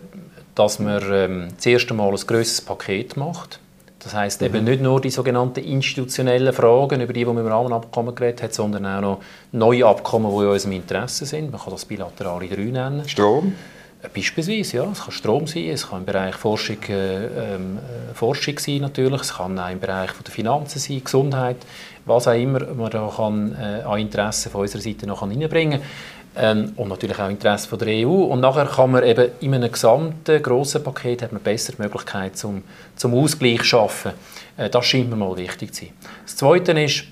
dass 0.56 0.80
man 0.80 1.04
ähm, 1.12 1.48
das 1.56 1.64
erste 1.68 1.94
Mal 1.94 2.10
ein 2.10 2.16
grosses 2.16 2.60
Paket 2.60 3.18
macht. 3.18 3.60
Das 4.00 4.16
heißt 4.16 4.42
mhm. 4.42 4.48
eben 4.48 4.64
nicht 4.64 4.82
nur 4.82 5.00
die 5.00 5.12
sogenannten 5.12 5.64
institutionellen 5.64 6.52
Fragen, 6.52 7.00
über 7.00 7.14
die 7.14 7.24
wir 7.24 7.30
im 7.30 7.46
Rahmenabkommen 7.46 8.16
geredet 8.16 8.42
haben, 8.42 8.52
sondern 8.52 8.88
auch 8.88 9.02
noch 9.02 9.20
neue 9.52 9.86
Abkommen, 9.86 10.32
die 10.32 10.44
in 10.44 10.50
unserem 10.50 10.72
Interesse 10.72 11.28
sind. 11.28 11.52
Man 11.52 11.62
kann 11.62 11.72
das 11.72 11.86
bilaterale 11.86 12.48
3 12.48 12.56
nennen. 12.56 13.08
Strom? 13.08 13.54
Äh, 14.02 14.08
beispielsweise, 14.12 14.78
ja. 14.78 14.88
Es 14.92 15.04
kann 15.04 15.12
Strom 15.12 15.46
sein, 15.46 15.70
es 15.70 15.88
kann 15.88 16.00
im 16.00 16.06
Bereich 16.06 16.34
Forschung, 16.34 16.82
äh, 16.90 17.26
ähm, 17.26 17.78
äh, 17.78 18.16
Forschung 18.16 18.58
sein 18.58 18.80
natürlich, 18.80 19.22
es 19.22 19.36
kann 19.36 19.60
auch 19.60 19.70
im 19.70 19.80
Bereich 19.80 20.10
von 20.10 20.24
der 20.24 20.34
Finanzen 20.34 20.80
sein, 20.80 21.04
Gesundheit, 21.04 21.58
was 22.06 22.28
auch 22.28 22.34
immer 22.34 22.66
man 22.74 22.90
da 22.90 23.14
kann, 23.16 23.54
äh, 23.54 23.84
an 23.84 24.00
Interessen 24.00 24.52
von 24.52 24.62
unserer 24.62 24.82
Seite 24.82 25.06
noch 25.06 25.22
reinbringen 25.22 25.80
kann 25.80 25.90
ähm, 26.36 26.74
und 26.76 26.90
natürlich 26.90 27.20
auch 27.20 27.30
Interesse 27.30 27.68
von 27.68 27.80
der 27.80 28.08
EU. 28.08 28.24
Und 28.24 28.40
nachher 28.40 28.66
kann 28.66 28.92
man 28.92 29.04
eben 29.04 29.30
in 29.40 29.54
einem 29.54 29.72
gesamten 29.72 30.42
grossen 30.42 30.84
Paket 30.84 31.24
hat 31.24 31.32
man 31.32 31.42
besser 31.42 31.74
die 31.74 31.82
Möglichkeit 31.82 32.38
zum, 32.38 32.64
zum 32.96 33.14
Ausgleich 33.14 33.60
zu 33.60 33.66
schaffen. 33.66 34.12
Äh, 34.58 34.70
das 34.70 34.86
scheint 34.86 35.10
mir 35.10 35.16
mal 35.16 35.36
wichtig 35.38 35.74
zu 35.74 35.86
sein. 35.86 35.94
Das 36.26 36.36
Zweite 36.36 36.72
ist, 36.80 37.06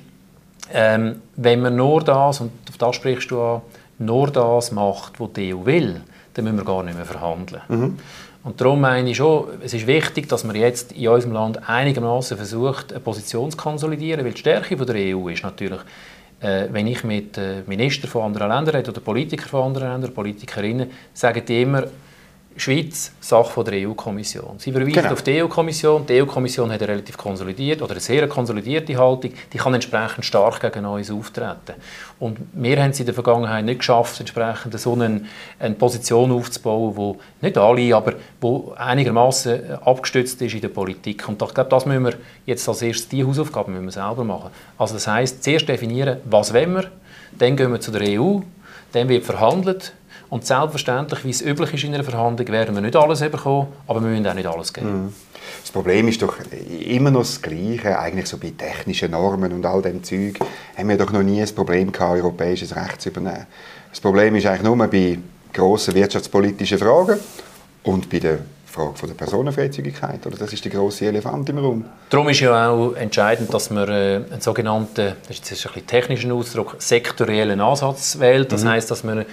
ähm, 0.73 1.21
wenn 1.35 1.61
man 1.61 1.75
nur 1.75 2.03
das, 2.03 2.41
und 2.41 2.51
auf 2.69 2.77
das 2.77 2.95
sprichst 2.95 3.31
du 3.31 3.41
an, 3.41 3.61
nur 3.99 4.29
das 4.29 4.71
macht, 4.71 5.19
was 5.19 5.33
die 5.33 5.53
EU 5.53 5.65
will, 5.65 6.01
dann 6.33 6.45
müssen 6.45 6.57
wir 6.57 6.65
gar 6.65 6.83
nicht 6.83 6.95
mehr 6.95 7.05
verhandeln. 7.05 7.61
Mhm. 7.67 7.97
Und 8.43 8.61
darum 8.61 8.79
meine 8.79 9.09
ich 9.09 9.17
schon, 9.17 9.47
es 9.61 9.73
ist 9.73 9.87
wichtig, 9.87 10.29
dass 10.29 10.43
man 10.43 10.55
jetzt 10.55 10.93
in 10.93 11.09
unserem 11.09 11.33
Land 11.33 11.67
einigermaßen 11.67 12.37
versucht, 12.37 12.93
eine 12.93 13.01
Position 13.01 13.51
zu 13.51 13.57
konsolidieren, 13.57 14.23
weil 14.23 14.31
die 14.31 14.39
Stärke 14.39 14.77
von 14.77 14.87
der 14.87 15.17
EU 15.17 15.27
ist 15.27 15.43
natürlich, 15.43 15.81
äh, 16.39 16.67
wenn 16.71 16.87
ich 16.87 17.03
mit 17.03 17.37
äh, 17.37 17.63
Ministern 17.65 18.09
von 18.09 18.23
anderen 18.23 18.49
Ländern 18.49 18.75
rede 18.75 18.91
oder 18.91 19.01
Politikern 19.01 19.49
von 19.49 19.63
anderen 19.63 19.91
Ländern, 19.91 20.13
Politikerinnen, 20.13 20.91
sagen 21.13 21.43
die 21.45 21.61
immer, 21.61 21.85
Schweiz, 22.57 23.11
Sache 23.19 23.51
von 23.51 23.65
der 23.65 23.87
EU-Kommission. 23.87 24.55
Sie 24.57 24.71
verweisen 24.71 24.93
genau. 24.93 25.11
auf 25.11 25.21
die 25.21 25.41
EU-Kommission. 25.41 26.05
Die 26.05 26.21
EU-Kommission 26.21 26.71
hat 26.71 26.81
eine 26.81 26.91
relativ 26.91 27.17
konsolidiert 27.17 27.81
oder 27.81 27.91
eine 27.91 27.99
sehr 27.99 28.27
konsolidierte 28.27 28.97
Haltung. 28.97 29.31
Die 29.53 29.57
kann 29.57 29.73
entsprechend 29.73 30.25
stark 30.25 30.59
gegen 30.61 30.85
uns 30.85 31.11
auftreten. 31.11 31.75
Und 32.19 32.39
wir 32.53 32.81
haben 32.81 32.91
es 32.91 32.99
in 32.99 33.05
der 33.05 33.13
Vergangenheit 33.13 33.63
nicht 33.63 33.79
geschafft, 33.79 34.19
entsprechend 34.19 34.79
so 34.79 34.93
eine, 34.93 35.21
eine 35.59 35.75
Position 35.75 36.31
aufzubauen, 36.31 36.95
wo 36.95 37.17
nicht 37.41 37.57
alle, 37.57 37.95
aber 37.95 38.13
wo 38.41 38.73
einigermaßen 38.75 39.73
abgestützt 39.83 40.41
ist 40.41 40.53
in 40.55 40.61
der 40.61 40.69
Politik. 40.69 41.27
Und 41.27 41.41
ich 41.41 41.53
glaube, 41.53 41.69
das 41.69 41.85
müssen 41.85 42.05
wir 42.05 42.13
jetzt 42.45 42.67
als 42.67 42.81
erstes 42.81 43.09
die 43.09 43.23
Hausaufgaben 43.23 43.73
müssen 43.73 43.85
wir 43.85 43.91
selber 43.91 44.23
machen. 44.23 44.49
Also 44.77 44.95
das 44.95 45.07
heißt, 45.07 45.43
zuerst 45.43 45.69
definieren, 45.69 46.17
was 46.25 46.53
wollen 46.53 46.73
wir, 46.73 46.91
dann 47.37 47.55
gehen 47.55 47.71
wir 47.71 47.79
zu 47.79 47.91
der 47.91 48.19
EU, 48.19 48.39
dann 48.93 49.09
wird 49.09 49.25
verhandelt 49.25 49.93
und 50.29 50.45
selbstverständlich, 50.45 51.23
wie 51.23 51.29
es 51.29 51.41
üblich 51.41 51.73
ist 51.73 51.83
in 51.83 51.93
einer 51.93 52.03
Verhandlung, 52.03 52.47
werden 52.49 52.75
wir 52.75 52.81
nicht 52.81 52.95
alles 52.95 53.19
bekommen, 53.19 53.67
aber 53.87 54.01
wir 54.01 54.09
müssen 54.09 54.27
auch 54.27 54.33
nicht 54.33 54.47
alles 54.47 54.73
geben. 54.73 55.05
Mhm. 55.05 55.13
Das 55.61 55.71
Problem 55.71 56.07
ist 56.07 56.21
doch 56.21 56.35
immer 56.85 57.11
noch 57.11 57.21
das 57.21 57.41
Gleiche, 57.41 57.97
eigentlich 57.97 58.27
so 58.27 58.37
bei 58.37 58.51
technischen 58.57 59.11
Normen 59.11 59.53
und 59.53 59.65
all 59.65 59.81
dem 59.81 60.03
Zeug 60.03 60.39
haben 60.77 60.89
wir 60.89 60.97
doch 60.97 61.11
noch 61.11 61.23
nie 61.23 61.41
ein 61.41 61.55
Problem 61.55 61.91
gehabt, 61.91 62.15
europäisches 62.15 62.75
Recht 62.75 63.01
zu 63.01 63.09
übernehmen. 63.09 63.47
Das 63.89 64.01
Problem 64.01 64.35
ist 64.35 64.45
eigentlich 64.45 64.63
nur 64.63 64.87
bei 64.87 65.19
grossen 65.53 65.95
wirtschaftspolitischen 65.95 66.77
Fragen 66.77 67.19
und 67.83 68.09
bei 68.09 68.19
der 68.19 68.39
Frage 68.65 68.95
von 68.95 69.09
der 69.09 69.15
Personenfreizügigkeit. 69.15 70.25
Oder? 70.27 70.37
Das 70.37 70.53
ist 70.53 70.63
der 70.63 70.71
grosse 70.71 71.07
Elefant 71.07 71.49
im 71.49 71.57
Raum. 71.57 71.85
Darum 72.09 72.29
ist 72.29 72.39
ja 72.41 72.69
auch 72.69 72.93
entscheidend, 72.93 73.53
dass 73.53 73.69
man 73.71 73.89
äh, 73.89 74.21
einen 74.29 74.41
sogenannten, 74.41 75.13
das 75.27 75.39
ist 75.39 75.49
jetzt 75.49 75.65
ein 75.65 75.73
bisschen 75.73 75.87
technischen 75.87 76.31
Ausdruck, 76.31 76.75
sektoriellen 76.79 77.59
Ansatz 77.59 78.19
wählt. 78.19 78.51
Das 78.51 78.63
mhm. 78.63 78.69
heißt, 78.69 78.91
dass 78.91 79.03
man 79.03 79.25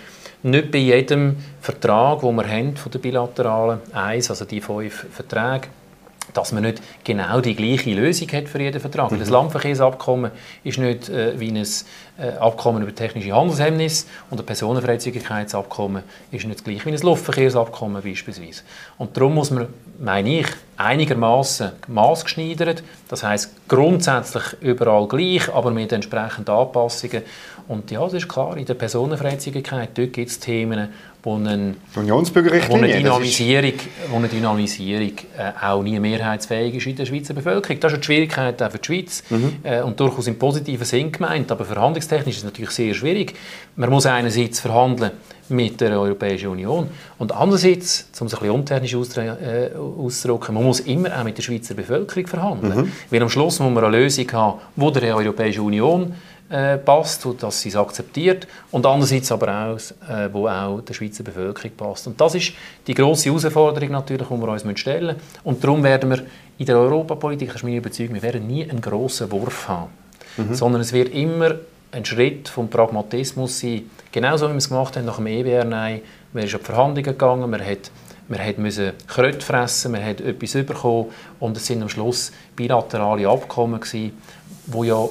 nicht 0.44 0.70
bei 0.70 0.78
jedem 0.78 1.36
Vertrag, 1.60 2.20
den 2.20 2.36
wir 2.36 2.46
haben 2.46 2.76
von 2.76 2.92
der 2.92 2.98
bilateralen 2.98 3.80
eins, 3.92 4.30
also 4.30 4.44
die 4.44 4.60
fünf 4.60 5.06
Verträge, 5.10 5.68
dass 6.32 6.52
man 6.52 6.64
nicht 6.64 6.82
genau 7.02 7.40
die 7.40 7.54
gleiche 7.54 7.94
Lösung 7.94 8.28
hat 8.32 8.48
für 8.48 8.60
jeden 8.60 8.80
Vertrag. 8.80 9.12
Mhm. 9.12 9.20
Das 9.20 9.30
Landverkehrsabkommen 9.30 10.32
ist 10.62 10.78
nicht 10.78 11.08
äh, 11.08 11.38
wie 11.38 11.50
ein 11.50 11.56
äh, 11.56 12.36
Abkommen 12.38 12.82
über 12.82 12.94
technische 12.94 13.32
Handelshemmnisse 13.32 14.06
und 14.30 14.40
ein 14.40 14.46
Personenfreizügigkeitsabkommen 14.46 16.02
ist 16.30 16.46
nicht 16.46 16.64
gleich 16.64 16.84
wie 16.84 16.90
ein 16.90 17.00
Luftverkehrsabkommen 17.00 18.02
beispielsweise. 18.02 18.62
Und 18.98 19.16
darum 19.16 19.34
muss 19.34 19.50
man, 19.50 19.68
meine 19.98 20.40
ich, 20.40 20.46
einigermaßen 20.76 21.72
maßgeschneidert, 21.88 22.82
das 23.08 23.22
heißt 23.22 23.68
grundsätzlich 23.68 24.44
überall 24.60 25.06
gleich, 25.06 25.52
aber 25.52 25.70
mit 25.70 25.92
entsprechenden 25.92 26.54
Anpassungen. 26.54 27.22
Und 27.66 27.90
ja, 27.90 28.00
das 28.00 28.12
ist 28.14 28.28
klar, 28.28 28.56
in 28.56 28.66
der 28.66 28.74
Personenfreizügigkeit 28.74 29.94
gibt 29.94 30.18
es 30.18 30.38
Themen, 30.38 30.88
wo 31.22 31.36
eine, 31.36 31.74
wo 31.94 32.00
eine 32.00 32.88
Dynamisierung, 32.88 33.72
wo 34.10 34.16
eine 34.16 34.28
Dynamisierung 34.28 35.12
äh, 35.38 35.52
auch 35.62 35.82
nie 35.82 35.98
mehrheitsfähig 35.98 36.74
ist 36.74 36.86
in 36.86 36.96
der 36.96 37.06
Schweizer 37.06 37.32
Bevölkerung. 37.32 37.80
Das 37.80 37.92
ist 37.92 37.96
eine 37.96 38.04
Schwierigkeit 38.04 38.62
auch 38.62 38.70
für 38.70 38.78
die 38.78 38.84
Schweiz 38.84 39.24
mhm. 39.30 39.56
äh, 39.62 39.80
und 39.80 39.98
durchaus 39.98 40.26
im 40.26 40.38
positiven 40.38 40.84
Sinn 40.84 41.10
gemeint, 41.10 41.50
aber 41.50 41.64
verhandlungstechnisch 41.64 42.36
ist 42.36 42.38
es 42.38 42.44
natürlich 42.44 42.72
sehr 42.72 42.92
schwierig. 42.92 43.34
Man 43.76 43.88
muss 43.88 44.04
einerseits 44.04 44.60
verhandeln 44.60 45.12
mit 45.48 45.80
der 45.80 45.98
Europäischen 45.98 46.48
Union 46.48 46.88
und 47.18 47.32
andererseits, 47.32 48.08
um 48.20 48.26
es 48.26 48.34
ein 48.34 48.40
bisschen 48.40 48.54
untechnisch 48.54 49.16
äh, 49.16 49.70
auszudrücken, 49.74 50.54
man 50.54 50.64
muss 50.64 50.80
immer 50.80 51.18
auch 51.18 51.24
mit 51.24 51.38
der 51.38 51.42
Schweizer 51.42 51.74
Bevölkerung 51.74 52.26
verhandeln, 52.26 52.76
mhm. 52.76 52.92
weil 53.10 53.22
am 53.22 53.30
Schluss 53.30 53.60
muss 53.60 53.72
man 53.72 53.84
eine 53.84 53.96
Lösung 53.96 54.30
haben, 54.32 54.60
die 54.76 55.00
der 55.00 55.16
Europäischen 55.16 55.60
Union 55.60 56.14
äh, 56.50 56.76
passt, 56.78 57.26
dass 57.40 57.60
sie 57.60 57.70
es 57.70 57.76
akzeptiert 57.76 58.46
und 58.70 58.84
andererseits 58.84 59.32
aber 59.32 59.48
auch, 59.48 60.10
äh, 60.10 60.32
wo 60.32 60.46
auch 60.46 60.80
der 60.82 60.94
Schweizer 60.94 61.24
Bevölkerung 61.24 61.72
passt. 61.76 62.06
Und 62.06 62.20
das 62.20 62.34
ist 62.34 62.52
die 62.86 62.94
große 62.94 63.30
Herausforderung 63.30 63.90
natürlich, 63.90 64.28
die 64.28 64.34
wir 64.34 64.48
uns 64.48 64.80
stellen 64.80 65.16
müssen. 65.16 65.40
Und 65.42 65.64
darum 65.64 65.82
werden 65.82 66.10
wir 66.10 66.22
in 66.58 66.66
der 66.66 66.76
Europapolitik, 66.76 67.48
das 67.48 67.56
ist 67.56 67.64
meine 67.64 67.76
Überzeugung, 67.76 68.14
wir 68.14 68.22
werden 68.22 68.46
nie 68.46 68.68
einen 68.68 68.80
grossen 68.80 69.30
Wurf 69.30 69.68
haben, 69.68 69.90
mhm. 70.36 70.54
sondern 70.54 70.82
es 70.82 70.92
wird 70.92 71.14
immer 71.14 71.56
ein 71.92 72.04
Schritt 72.04 72.48
vom 72.48 72.68
Pragmatismus 72.68 73.60
sein, 73.60 73.90
genauso 74.12 74.46
wie 74.48 74.52
wir 74.52 74.58
es 74.58 74.68
gemacht 74.68 74.96
haben 74.96 75.06
nach 75.06 75.16
dem 75.16 75.26
EBR, 75.26 75.64
nein, 75.64 76.02
man 76.32 76.44
ist 76.44 76.54
auf 76.54 76.62
Verhandlungen 76.62 77.04
gegangen, 77.04 77.48
man 77.48 77.64
hat 77.64 77.90
wir 78.26 78.54
mussten 78.56 78.92
Kröte 79.06 79.40
fressen, 79.40 79.92
wir 79.92 80.02
haben 80.02 80.26
etwas 80.26 80.52
bekommen 80.52 81.10
und 81.40 81.56
es 81.56 81.66
sind 81.66 81.82
am 81.82 81.88
Schluss 81.88 82.32
bilaterale 82.56 83.28
Abkommen 83.28 83.80
gewesen, 83.80 84.18
die 84.66 84.86
ja 84.86 85.08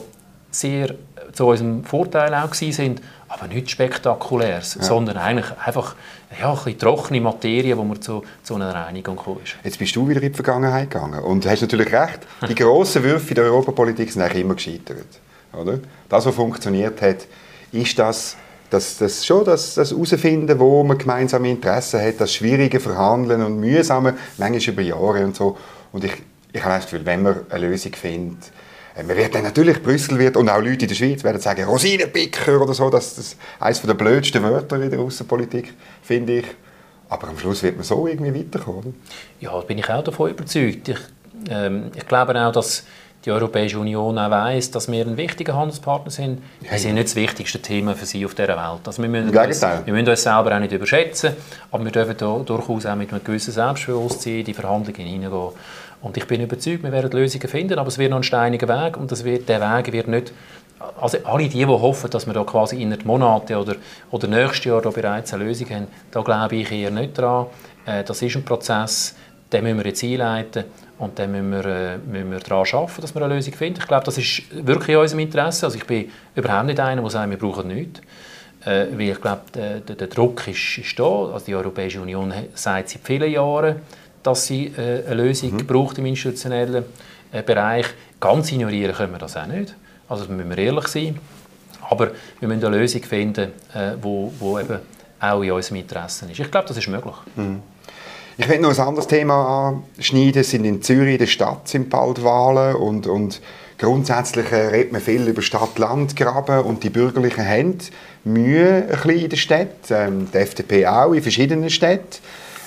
sehr 0.49 0.95
zu 1.33 1.47
unserem 1.47 1.83
Vorteil 1.83 2.33
auch 2.33 2.53
sind, 2.53 3.01
aber 3.27 3.47
nichts 3.47 3.71
Spektakuläres, 3.71 4.75
ja. 4.75 4.83
sondern 4.83 5.17
eigentlich 5.17 5.47
einfach 5.65 5.95
ja, 6.39 6.51
ein 6.51 6.55
bisschen 6.55 6.79
trockene 6.79 7.21
Materie, 7.21 7.77
wo 7.77 7.83
man 7.83 8.01
zu, 8.01 8.23
zu 8.43 8.55
einer 8.55 8.73
Reinigung 8.73 9.15
gekommen 9.15 9.41
ist. 9.43 9.55
Jetzt 9.63 9.79
bist 9.79 9.95
du 9.95 10.07
wieder 10.07 10.21
in 10.21 10.31
die 10.31 10.35
Vergangenheit 10.35 10.89
gegangen 10.91 11.19
und 11.19 11.43
du 11.43 11.49
hast 11.49 11.61
natürlich 11.61 11.91
recht, 11.91 12.19
die 12.47 12.55
grossen 12.55 13.03
Würfe 13.03 13.29
in 13.29 13.35
der 13.35 13.45
Europapolitik 13.45 14.11
sind 14.11 14.21
eigentlich 14.21 14.43
immer 14.43 14.55
gescheitert. 14.55 15.07
Oder? 15.53 15.79
Das, 16.09 16.25
was 16.25 16.35
funktioniert 16.35 17.01
hat, 17.01 17.27
ist 17.71 17.97
das 17.97 18.37
das, 18.73 18.97
das 18.97 19.25
schon 19.25 19.45
das, 19.45 19.75
das 19.75 19.91
herausfinden, 19.91 20.57
wo 20.59 20.83
man 20.83 20.97
gemeinsame 20.97 21.49
Interessen 21.49 22.01
hat, 22.01 22.19
das 22.19 22.33
schwierige 22.33 22.79
Verhandeln 22.79 23.43
und 23.43 23.59
mühsame, 23.59 24.15
manchmal 24.37 24.73
über 24.73 24.81
Jahre 24.81 25.23
und 25.23 25.35
so. 25.35 25.57
Und 25.91 26.03
ich, 26.03 26.13
ich 26.51 26.63
habe 26.63 26.75
das 26.75 26.85
Gefühl, 26.85 27.05
wenn 27.05 27.21
man 27.21 27.41
eine 27.49 27.67
Lösung 27.67 27.93
findet, 27.93 28.51
man 28.95 29.17
wird 29.17 29.33
dann 29.33 29.43
natürlich, 29.43 29.81
Brüssel 29.81 30.19
wird, 30.19 30.37
und 30.37 30.49
auch 30.49 30.61
Leute 30.61 30.83
in 30.83 30.87
der 30.87 30.95
Schweiz 30.95 31.23
werden 31.23 31.41
sagen, 31.41 31.63
Rosinenpicker 31.63 32.61
oder 32.61 32.73
so, 32.73 32.89
das 32.89 33.17
ist 33.17 33.37
eines 33.59 33.81
der 33.81 33.93
blödsten 33.95 34.43
Wörter 34.43 34.79
in 34.81 34.89
der 34.89 34.99
Außenpolitik, 34.99 35.73
finde 36.03 36.39
ich. 36.39 36.45
Aber 37.09 37.27
am 37.27 37.37
Schluss 37.37 37.63
wird 37.63 37.75
man 37.75 37.83
so 37.83 38.07
irgendwie 38.07 38.33
weiterkommen. 38.33 38.95
Ja, 39.39 39.51
da 39.51 39.61
bin 39.61 39.77
ich 39.79 39.89
auch 39.89 40.03
davon 40.03 40.31
überzeugt. 40.31 40.89
Ich, 40.89 40.99
ähm, 41.49 41.91
ich 41.95 42.07
glaube 42.07 42.39
auch, 42.39 42.51
dass 42.51 42.83
die 43.25 43.31
Europäische 43.31 43.79
Union 43.79 44.17
auch 44.17 44.29
weiss, 44.29 44.69
dass 44.71 44.91
wir 44.91 45.05
ein 45.05 45.15
wichtiger 45.15 45.55
Handelspartner 45.55 46.11
sind. 46.11 46.41
Ja, 46.61 46.71
wir 46.71 46.79
sind 46.79 46.95
nicht 46.95 47.07
das 47.07 47.15
wichtigste 47.15 47.59
Thema 47.59 47.95
für 47.95 48.05
sie 48.05 48.25
auf 48.25 48.35
dieser 48.35 48.49
Welt. 48.49 48.85
Also 48.85 49.01
wir, 49.01 49.09
müssen 49.09 49.29
uns, 49.29 49.61
wir 49.61 49.93
müssen 49.93 50.09
uns 50.09 50.23
selber 50.23 50.55
auch 50.55 50.59
nicht 50.59 50.73
überschätzen, 50.73 51.33
aber 51.71 51.85
wir 51.85 51.91
dürfen 51.91 52.15
da 52.17 52.37
durchaus 52.39 52.85
auch 52.85 52.95
mit 52.95 53.11
einem 53.11 53.23
gewissen 53.23 53.53
Selbstbewusstsein 53.53 54.39
in 54.39 54.45
die 54.45 54.53
Verhandlungen 54.53 55.07
hineingehen. 55.07 55.49
Und 56.01 56.17
ich 56.17 56.27
bin 56.27 56.41
überzeugt, 56.41 56.83
wir 56.83 56.91
werden 56.91 57.11
Lösungen 57.11 57.47
finden, 57.47 57.79
aber 57.79 57.87
es 57.87 57.97
wird 57.97 58.09
noch 58.09 58.17
ein 58.17 58.23
steiniger 58.23 58.67
Weg 58.67 58.97
und 58.97 59.09
das 59.09 59.23
wird, 59.23 59.47
der 59.47 59.61
Weg 59.61 59.93
wird 59.93 60.09
nicht 60.09 60.33
also 60.99 61.17
alle 61.23 61.47
die, 61.47 61.59
die 61.59 61.65
hoffen, 61.65 62.09
dass 62.09 62.25
wir 62.25 62.33
da 62.33 62.43
quasi 62.43 62.81
in 62.81 62.93
Monaten 63.05 63.55
oder, 63.55 63.75
oder 64.11 64.27
nächstes 64.27 64.65
Jahr 64.65 64.81
da 64.81 64.89
bereits 64.89 65.33
eine 65.33 65.45
Lösung 65.45 65.69
haben, 65.69 65.87
da 66.11 66.21
glaube 66.21 66.57
ich 66.57 66.71
eher 66.73 66.91
nicht 66.91 67.17
dran. 67.17 67.45
Äh, 67.85 68.03
das 68.03 68.21
ist 68.21 68.35
ein 68.35 68.43
Prozess, 68.43 69.15
den 69.51 69.63
müssen 69.63 69.77
wir 69.77 69.85
jetzt 69.85 70.03
einleiten 70.03 70.65
und 71.03 71.19
dann 71.19 71.31
müssen 71.31 71.51
wir, 71.51 71.65
äh, 71.65 71.97
müssen 71.97 72.31
wir 72.31 72.39
daran 72.39 72.65
arbeiten, 72.71 73.01
dass 73.01 73.13
wir 73.13 73.21
eine 73.21 73.35
Lösung 73.35 73.53
finden. 73.53 73.79
Ich 73.79 73.87
glaube, 73.87 74.05
das 74.05 74.17
ist 74.17 74.43
wirklich 74.51 74.89
in 74.89 74.97
unserem 74.97 75.19
Interesse. 75.19 75.65
Also 75.65 75.77
ich 75.77 75.85
bin 75.85 76.09
überhaupt 76.35 76.65
nicht 76.65 76.79
einer, 76.79 77.01
der 77.01 77.09
sagt, 77.09 77.29
wir 77.29 77.37
brauchen 77.37 77.67
nichts. 77.67 78.01
Äh, 78.65 78.87
weil 78.93 79.09
ich 79.09 79.21
glaube, 79.21 79.41
der, 79.53 79.79
der, 79.81 80.07
Druck 80.07 80.47
ist, 80.47 80.77
ist 80.77 80.97
da. 80.97 81.03
Also 81.33 81.45
die 81.45 81.55
Europäische 81.55 82.01
Union 82.01 82.33
sagt 82.53 82.89
seit 82.89 83.01
vielen 83.03 83.31
Jahren, 83.31 83.75
dass 84.23 84.45
sie 84.45 84.67
äh, 84.67 85.05
eine 85.05 85.15
Lösung 85.15 85.53
mhm. 85.53 85.67
braucht 85.67 85.97
im 85.97 86.05
institutionellen 86.05 86.85
Bereich. 87.45 87.87
Ganz 88.19 88.51
ignorieren 88.51 88.95
können 88.95 89.11
wir 89.11 89.19
das 89.19 89.35
auch 89.35 89.47
nicht. 89.47 89.75
Also 90.07 90.31
müssen 90.31 90.49
wir 90.49 90.57
ehrlich 90.57 90.87
sein. 90.87 91.19
Aber 91.89 92.11
wir 92.39 92.47
müssen 92.47 92.65
eine 92.65 92.77
Lösung 92.77 93.03
finden, 93.03 93.51
äh, 93.73 93.93
wo, 94.01 94.31
wo 94.39 94.59
eben 94.59 94.79
auch 95.19 95.41
in 95.41 95.51
unserem 95.51 95.77
Interesse 95.77 96.25
ist. 96.31 96.39
Ich 96.39 96.51
glaube, 96.51 96.67
das 96.67 96.77
ist 96.77 96.87
möglich. 96.87 97.15
Mhm. 97.35 97.61
Ich 98.35 98.49
will 98.49 98.59
noch 98.59 98.71
ein 98.71 98.79
anderes 98.79 99.07
Thema 99.07 99.83
anschneiden. 99.97 100.41
Es 100.41 100.49
sind 100.49 100.65
in 100.65 100.81
Zürich, 100.81 101.13
in 101.13 101.19
der 101.19 101.27
Stadt, 101.27 101.67
sind 101.67 101.91
bald 101.91 102.23
Wahlen 102.23 102.75
und, 102.75 103.05
und 103.05 103.41
grundsätzlich 103.77 104.51
äh, 104.51 104.69
redet 104.69 104.91
man 104.91 105.01
viel 105.01 105.27
über 105.27 105.43
Stadt-Land-Graben 105.43 106.61
und 106.61 106.83
die 106.83 106.89
Bürgerlichen 106.89 107.47
haben 107.47 107.77
Mühe 108.23 108.85
ein 108.85 108.87
bisschen 108.87 109.19
in 109.19 109.29
der 109.29 109.37
Stadt. 109.37 109.91
Ähm, 109.91 110.29
die 110.33 110.37
FDP 110.37 110.87
auch 110.87 111.13
in 111.13 111.21
verschiedenen 111.21 111.69
Städten. 111.69 112.07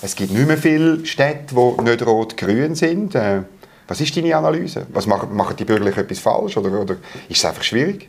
Es 0.03 0.15
gibt 0.15 0.31
nicht 0.31 0.47
mehr 0.47 0.57
viele 0.57 1.05
Städte, 1.05 1.57
die 1.57 1.83
nicht 1.83 2.07
rot-grün 2.07 2.77
sind. 2.77 3.17
Äh, 3.17 3.43
was 3.89 4.01
ist 4.01 4.17
deine 4.17 4.37
Analyse? 4.37 4.87
Was 4.91 5.09
machen, 5.09 5.35
machen 5.35 5.57
die 5.57 5.65
Bürgerlichen 5.65 5.99
etwas 5.99 6.21
falsch 6.21 6.57
oder, 6.57 6.81
oder 6.81 6.97
ist 7.29 7.39
es 7.39 7.45
einfach 7.45 7.65
schwierig? 7.65 8.09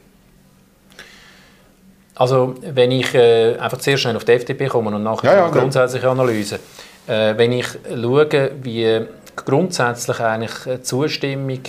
Also 2.14 2.54
wenn 2.62 2.92
ich 2.92 3.16
äh, 3.16 3.56
einfach 3.58 3.80
zuerst 3.80 4.04
schnell 4.04 4.16
auf 4.16 4.26
die 4.26 4.34
FDP 4.34 4.68
komme 4.68 4.96
und 4.96 5.02
nachher 5.02 5.32
ja, 5.32 5.38
ja, 5.40 5.48
die 5.48 5.58
grundsätzliche 5.58 6.08
Analyse. 6.08 6.60
Äh, 7.08 7.38
wenn 7.38 7.52
ich 7.54 7.68
schaue, 7.90 8.52
wie 8.62 9.06
grundsätzlich 9.36 10.20
eigentlich 10.20 10.84
Zustimmung 10.84 11.62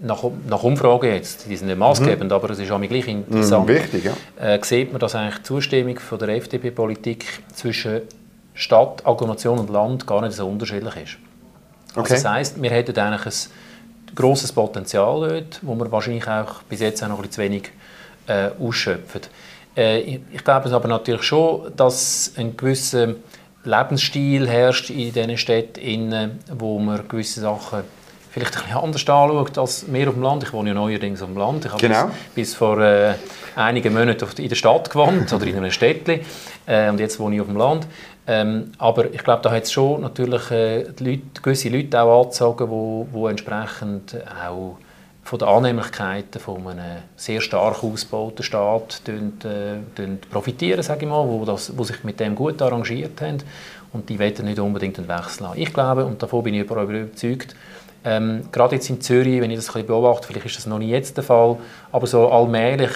nach, 0.00 0.22
nach 0.48 0.62
Umfragen 0.62 1.12
jetzt, 1.12 1.48
die 1.48 1.56
sind 1.56 1.68
nicht 1.68 1.78
maßgebend, 1.78 2.30
mhm. 2.30 2.32
aber 2.32 2.50
es 2.50 2.58
ist 2.58 2.70
auch 2.70 2.80
gleich 2.80 3.08
interessant, 3.08 3.66
mhm, 3.66 3.74
wichtig, 3.74 4.04
ja. 4.04 4.12
äh, 4.54 4.58
sieht 4.62 4.92
man, 4.92 5.00
dass 5.00 5.14
eigentlich 5.14 5.38
die 5.38 5.42
Zustimmung 5.42 5.98
von 5.98 6.18
der 6.18 6.28
FDP-Politik 6.30 7.24
zwischen 7.54 8.02
Stadt, 8.54 9.04
Agglomeration 9.04 9.58
und 9.58 9.70
Land 9.70 10.06
gar 10.06 10.22
nicht 10.22 10.34
so 10.34 10.48
unterschiedlich 10.48 10.96
ist. 10.96 11.16
Also 11.88 12.00
okay. 12.00 12.12
Also 12.12 12.14
das 12.14 12.24
heisst, 12.24 12.62
wir 12.62 12.70
hätten 12.70 12.98
eigentlich 12.98 13.26
ein 13.26 14.14
grosses 14.14 14.52
Potenzial 14.52 15.28
dort, 15.28 15.60
wo 15.62 15.74
wir 15.74 15.90
wahrscheinlich 15.90 16.26
auch 16.28 16.62
bis 16.68 16.80
jetzt 16.80 17.02
auch 17.02 17.08
noch 17.08 17.16
ein 17.16 17.22
bisschen 17.22 17.32
zu 17.32 17.42
wenig 17.42 17.70
äh, 18.26 18.50
ausschöpfen. 18.60 19.22
Äh, 19.76 20.00
ich, 20.00 20.20
ich 20.32 20.44
glaube 20.44 20.70
aber 20.70 20.88
natürlich 20.88 21.22
schon, 21.22 21.72
dass 21.76 22.32
ein 22.36 22.56
gewisser 22.56 23.14
Lebensstil 23.68 24.48
herrscht 24.48 24.90
in 24.90 25.12
diesen 25.12 25.36
Städten, 25.36 26.40
wo 26.56 26.78
man 26.78 27.06
gewisse 27.06 27.40
Sachen 27.40 27.82
vielleicht 28.30 28.56
ein 28.56 28.62
bisschen 28.62 28.78
anders 28.78 29.08
anschaut 29.08 29.58
als 29.58 29.86
mehr 29.86 30.08
auf 30.08 30.14
dem 30.14 30.22
Land. 30.22 30.42
Ich 30.44 30.52
wohne 30.52 30.70
ja 30.70 30.74
neuerdings 30.74 31.22
auf 31.22 31.28
dem 31.28 31.36
Land. 31.36 31.64
Ich 31.64 31.72
habe 31.72 31.80
genau. 31.80 32.06
bis, 32.06 32.14
bis, 32.34 32.54
vor 32.54 32.78
äh, 32.78 33.14
einigen 33.56 33.92
Monaten 33.92 34.26
in 34.38 34.48
der 34.48 34.56
Stadt 34.56 34.90
gewohnt 34.90 35.32
oder 35.32 35.46
in 35.46 35.56
einem 35.56 35.70
Städtchen 35.70 36.20
äh, 36.66 36.88
und 36.88 37.00
jetzt 37.00 37.18
wohne 37.18 37.36
ich 37.36 37.40
auf 37.40 37.46
dem 37.46 37.56
Land. 37.56 37.86
Ähm, 38.26 38.72
aber 38.78 39.12
ich 39.12 39.24
glaube, 39.24 39.42
da 39.42 39.50
hat 39.50 39.64
es 39.64 39.72
schon 39.72 40.02
natürlich 40.02 40.50
äh, 40.50 40.82
Leute, 41.00 41.42
gewisse 41.42 41.68
Leute 41.68 42.00
auch 42.00 42.22
angezogen, 42.22 42.70
wo 42.70 43.28
entsprechend 43.28 44.16
auch 44.46 44.78
von 45.28 45.38
den 45.38 45.48
Annehmlichkeiten 45.48 46.40
von 46.40 46.66
einem 46.66 47.02
sehr 47.16 47.42
stark 47.42 47.84
ausgebauten 47.84 48.42
Staat 48.42 49.02
äh, 49.06 50.06
profitieren, 50.30 50.82
sage 50.82 51.04
ich 51.04 51.10
mal, 51.10 51.28
wo, 51.28 51.44
das, 51.44 51.76
wo 51.76 51.84
sich 51.84 52.02
mit 52.02 52.18
dem 52.18 52.34
gut 52.34 52.62
arrangiert 52.62 53.20
haben 53.20 53.36
und 53.92 54.08
die 54.08 54.18
wollen 54.18 54.44
nicht 54.44 54.58
unbedingt 54.58 54.98
einen 54.98 55.06
Wechsel 55.06 55.48
haben. 55.48 55.60
Ich 55.60 55.74
glaube, 55.74 56.06
und 56.06 56.22
davon 56.22 56.44
bin 56.44 56.54
ich 56.54 56.62
überzeugt, 56.62 57.54
ähm, 58.06 58.44
gerade 58.50 58.76
jetzt 58.76 58.88
in 58.88 59.02
Zürich, 59.02 59.42
wenn 59.42 59.50
ich 59.50 59.58
das 59.58 59.68
ein 59.68 59.72
bisschen 59.74 59.88
beobachte, 59.88 60.28
vielleicht 60.28 60.46
ist 60.46 60.56
das 60.56 60.66
noch 60.66 60.78
nicht 60.78 60.88
jetzt 60.88 61.18
der 61.18 61.24
Fall, 61.24 61.58
aber 61.92 62.06
so 62.06 62.26
allmählich 62.30 62.92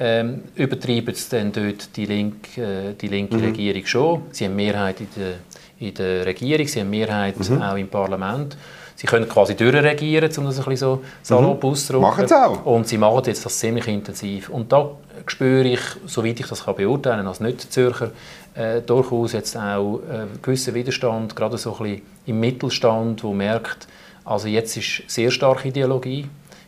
ähm, 0.00 0.42
übertreiben 0.56 1.14
es 1.14 1.28
dann 1.28 1.52
dort 1.52 1.96
die, 1.96 2.06
Link, 2.06 2.58
äh, 2.58 2.94
die 3.00 3.06
linke 3.06 3.36
mhm. 3.36 3.44
Regierung 3.44 3.86
schon. 3.86 4.22
Sie 4.32 4.46
haben 4.46 4.56
Mehrheit 4.56 5.00
in 5.00 5.08
der, 5.16 5.34
in 5.78 5.94
der 5.94 6.26
Regierung, 6.26 6.66
sie 6.66 6.80
haben 6.80 6.90
Mehrheit 6.90 7.38
mhm. 7.38 7.62
auch 7.62 7.76
im 7.76 7.86
Parlament. 7.86 8.56
Sie 8.98 9.06
können 9.06 9.28
quasi 9.28 9.54
durchregieren, 9.54 10.28
um 10.38 10.46
das 10.46 10.58
ein 10.58 10.64
bisschen 10.64 10.76
so 10.76 11.02
salopp 11.22 11.62
mhm. 11.62 11.70
auszudrücken. 11.70 12.02
Machen 12.02 12.26
sie 12.26 12.34
auch. 12.34 12.66
Und 12.66 12.88
sie 12.88 12.98
machen 12.98 13.22
jetzt 13.26 13.46
das 13.46 13.56
ziemlich 13.56 13.86
intensiv. 13.86 14.48
Und 14.48 14.72
da 14.72 14.90
spüre 15.24 15.68
ich, 15.68 15.78
soweit 16.06 16.40
ich 16.40 16.48
das 16.48 16.64
kann 16.64 16.74
beurteilen 16.74 17.24
als 17.28 17.38
Nicht-Zürcher, 17.38 18.10
äh, 18.56 18.80
durchaus 18.80 19.34
jetzt 19.34 19.56
auch 19.56 20.00
äh, 20.00 20.26
gewissen 20.42 20.74
Widerstand, 20.74 21.36
gerade 21.36 21.56
so 21.58 21.76
ein 21.76 21.82
bisschen 21.84 22.02
im 22.26 22.40
Mittelstand, 22.40 23.22
wo 23.22 23.32
merkt, 23.32 23.86
also 24.24 24.48
jetzt 24.48 24.76
ist 24.76 25.04
sehr 25.06 25.30
starke 25.30 25.68
Ideologie, 25.68 26.26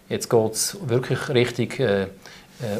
jetzt 0.09 0.31
geht 0.31 0.53
es 0.53 0.77
wirklich 0.87 1.31
richtig 1.31 1.81
äh, 1.81 2.03
äh, 2.03 2.07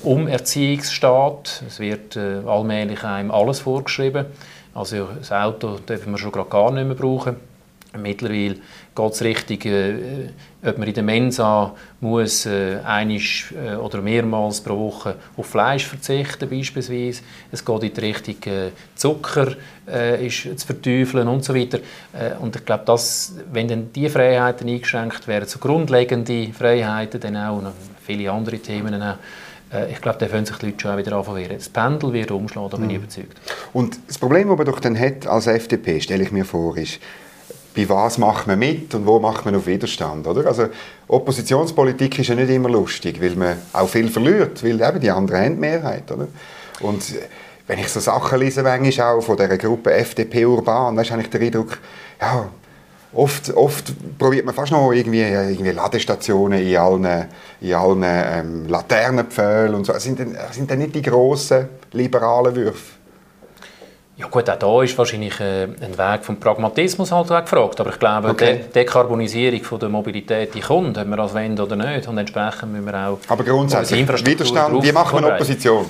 um 0.05 0.29
Erziehungsstaat, 0.29 1.65
es 1.67 1.81
wird 1.81 2.15
äh, 2.15 2.43
allmählich 2.47 3.03
einem 3.03 3.33
alles 3.33 3.59
vorgeschrieben, 3.59 4.27
also 4.75 5.09
das 5.19 5.33
Auto 5.33 5.79
dürfen 5.79 6.13
wir 6.13 6.19
schon 6.19 6.31
gerade 6.31 6.51
gar 6.51 6.71
nicht 6.71 6.87
mehr 6.87 6.95
brauchen 6.95 7.51
Mittlerweile 7.99 8.57
geht 8.95 9.13
es 9.13 9.23
richtig, 9.23 9.67
äh, 9.67 10.29
ob 10.65 10.79
man 10.79 10.89
in 10.89 10.95
der 10.95 11.03
Mensa 11.03 11.75
muss 12.01 12.47
äh, 12.47 12.79
einisch, 12.85 13.53
äh, 13.53 13.77
oder 13.77 14.03
mehrmals 14.03 14.61
pro 14.61 14.79
Woche 14.79 15.17
auf 15.37 15.47
Fleisch 15.47 15.87
verzichten 15.87 16.49
beispielsweise. 16.49 17.23
Es 17.51 17.65
geht 17.65 17.83
in 17.83 17.95
die 17.95 18.01
Richtung 18.01 18.53
äh, 18.53 18.71
Zucker 18.95 19.55
äh, 19.89 20.27
ist 20.27 20.59
zu 20.59 20.67
verteufeln 20.67 21.29
und 21.29 21.45
so 21.45 21.55
weiter. 21.55 21.79
Äh, 22.13 22.37
und 22.41 22.57
ich 22.57 22.65
glaube, 22.65 22.85
dass, 22.85 23.35
wenn 23.53 23.69
dann 23.69 23.93
diese 23.93 24.11
Freiheiten 24.11 24.69
eingeschränkt 24.69 25.27
werden, 25.29 25.49
so 25.49 25.59
grundlegende 25.59 26.53
Freiheiten, 26.53 27.21
dann 27.21 27.37
auch 27.37 27.59
und 27.59 27.69
viele 28.07 28.31
andere 28.31 28.59
Themen 28.59 29.01
auch, 29.03 29.17
äh, 29.73 29.93
ich 29.93 30.01
glaube, 30.01 30.19
da 30.19 30.27
können 30.27 30.47
sich 30.47 30.57
die 30.57 30.67
Leute 30.67 30.81
schon 30.81 30.99
wieder 30.99 31.17
anfangen 31.17 31.49
Das 31.49 31.69
Pendel 31.69 32.13
wird 32.13 32.31
umschlagen, 32.31 32.71
da 32.71 32.77
bin 32.77 32.91
ich 32.91 32.99
mhm. 32.99 33.05
überzeugt. 33.05 33.41
Und 33.73 33.99
das 34.07 34.19
Problem, 34.19 34.49
das 34.49 34.57
man 34.57 34.67
doch 34.67 34.81
dann 34.81 34.99
hat 34.99 35.27
als 35.27 35.47
FDP, 35.47 36.01
stelle 36.01 36.25
ich 36.25 36.33
mir 36.33 36.45
vor, 36.45 36.77
ist, 36.77 37.01
bei 37.75 37.89
was 37.89 38.19
macht 38.19 38.47
man 38.47 38.59
mit 38.59 38.95
und 38.95 39.07
wo 39.07 39.21
macht 39.21 39.45
man 39.45 39.55
auf 39.55 39.67
Widerstand, 39.67 40.27
oder? 40.27 40.47
Also 40.47 40.67
Oppositionspolitik 41.09 42.19
ist 42.19 42.29
ja 42.29 42.35
nicht 42.35 42.51
immer 42.51 42.69
lustig, 42.69 43.21
weil 43.21 43.37
man 43.37 43.57
auch 43.73 43.89
viel 43.89 44.09
verliert, 44.09 44.63
weil 44.65 44.81
eben 44.81 45.01
die 45.01 45.11
anderen 45.11 45.45
haben 45.45 45.55
die 45.55 45.61
Mehrheit, 45.61 46.11
oder? 46.11 46.29
Und 46.81 47.03
wenn 47.67 47.79
ich 47.79 47.89
so 47.89 48.01
Sachen 48.01 48.41
lese, 48.41 48.65
auch 48.65 49.21
von 49.21 49.37
dieser 49.37 49.57
Gruppe 49.57 49.93
FDP 49.93 50.45
Urban, 50.45 50.97
dann 50.97 51.09
habe 51.09 51.23
ich 51.23 51.31
den 51.31 51.43
Eindruck, 51.43 51.79
ja, 52.21 52.49
oft, 53.13 53.55
oft 53.55 53.93
probiert 54.19 54.45
man 54.45 54.55
fast 54.55 54.73
noch 54.73 54.93
irgendwie, 54.93 55.23
irgendwie 55.23 55.71
Ladestationen 55.71 56.61
in 56.61 56.77
allen, 56.77 57.27
in 57.61 57.75
allen 57.75 58.03
ähm, 58.05 58.69
Laternenpfählen 58.69 59.75
und 59.75 59.85
so. 59.85 59.97
Sind, 59.99 60.19
das 60.19 60.57
sind 60.57 60.71
dann 60.71 60.79
nicht 60.79 60.95
die 60.95 61.03
grossen 61.03 61.69
liberalen 61.93 62.55
Würfe. 62.55 63.00
Ja 64.21 64.27
gut, 64.27 64.51
auch 64.51 64.57
da 64.57 64.83
ist 64.83 64.99
wahrscheinlich 64.99 65.41
äh, 65.41 65.63
ein 65.63 65.97
Weg 65.97 66.25
vom 66.25 66.39
Pragmatismus 66.39 67.11
halt 67.11 67.29
gefragt. 67.29 67.81
Aber 67.81 67.89
ich 67.89 67.99
glaube, 67.99 68.29
okay. 68.29 68.65
die 68.69 68.73
Dekarbonisierung 68.73 69.63
von 69.63 69.81
der 69.81 69.89
Mobilität 69.89 70.55
die 70.55 70.61
kommt, 70.61 70.99
ob 70.99 71.07
wir 71.07 71.17
das 71.17 71.33
wollen 71.33 71.59
oder 71.59 71.75
nicht. 71.75 72.07
Und 72.07 72.19
entsprechend 72.19 72.71
müssen 72.71 72.85
wir 72.85 73.09
auch... 73.09 73.19
Aber 73.29 73.43
grundsätzlich, 73.45 74.07
Widerstand, 74.27 74.83
wie 74.83 74.93
macht 74.93 75.15
man 75.15 75.25
Opposition? 75.25 75.87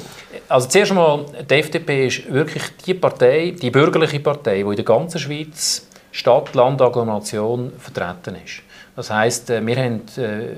Also 0.49 0.69
zuerst 0.69 0.93
einmal, 0.93 1.25
die 1.49 1.55
FDP 1.55 2.07
ist 2.07 2.33
wirklich 2.33 2.63
die 2.87 2.95
Partei, 2.95 3.53
die 3.61 3.71
bürgerliche 3.71 4.21
Partei, 4.21 4.59
die 4.59 4.61
in 4.61 4.77
der 4.77 4.85
ganzen 4.85 5.19
Schweiz 5.19 5.89
Stadt, 6.13 6.55
Land, 6.55 6.81
Agglomeration 6.81 7.73
vertreten 7.79 8.37
ist. 8.45 8.63
Das 8.95 9.11
heisst, 9.11 9.51
äh, 9.51 9.65
wir 9.67 9.77
haben 9.77 10.03
äh, 10.19 10.55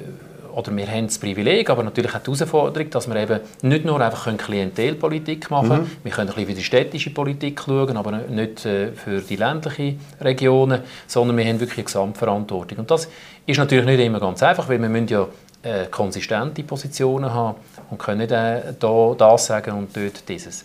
oder 0.54 0.74
wir 0.76 0.86
haben 0.86 1.06
das 1.06 1.18
Privileg, 1.18 1.70
aber 1.70 1.82
natürlich 1.82 2.14
auch 2.14 2.20
die 2.20 2.32
Herausforderung, 2.32 2.90
dass 2.90 3.08
wir 3.08 3.16
eben 3.16 3.40
nicht 3.62 3.84
nur 3.84 4.00
einfach 4.00 4.36
Klientelpolitik 4.36 5.50
machen 5.50 5.68
können, 5.68 5.82
mhm. 5.82 6.04
wir 6.04 6.12
können 6.12 6.28
ein 6.30 6.34
bisschen 6.34 6.48
für 6.48 6.54
die 6.54 6.64
städtische 6.64 7.10
Politik 7.10 7.62
schauen, 7.64 7.96
aber 7.96 8.12
nicht 8.12 8.64
äh, 8.66 8.92
für 8.92 9.20
die 9.20 9.36
ländlichen 9.36 10.00
Regionen, 10.20 10.82
sondern 11.06 11.36
wir 11.36 11.44
haben 11.44 11.60
wirklich 11.60 11.78
eine 11.78 11.84
Gesamtverantwortung. 11.84 12.78
Und 12.78 12.90
das 12.90 13.08
ist 13.46 13.58
natürlich 13.58 13.86
nicht 13.86 14.00
immer 14.00 14.20
ganz 14.20 14.42
einfach, 14.42 14.68
weil 14.68 14.80
wir 14.80 14.88
müssen 14.88 15.08
ja 15.08 15.26
äh, 15.62 15.86
konsistente 15.86 16.62
Positionen 16.62 17.32
haben 17.32 17.56
und 17.90 17.98
können 17.98 18.18
nicht 18.18 18.32
äh, 18.32 18.74
da 18.78 19.14
das 19.16 19.46
sagen 19.46 19.72
und 19.72 19.96
dort 19.96 20.28
dieses. 20.28 20.64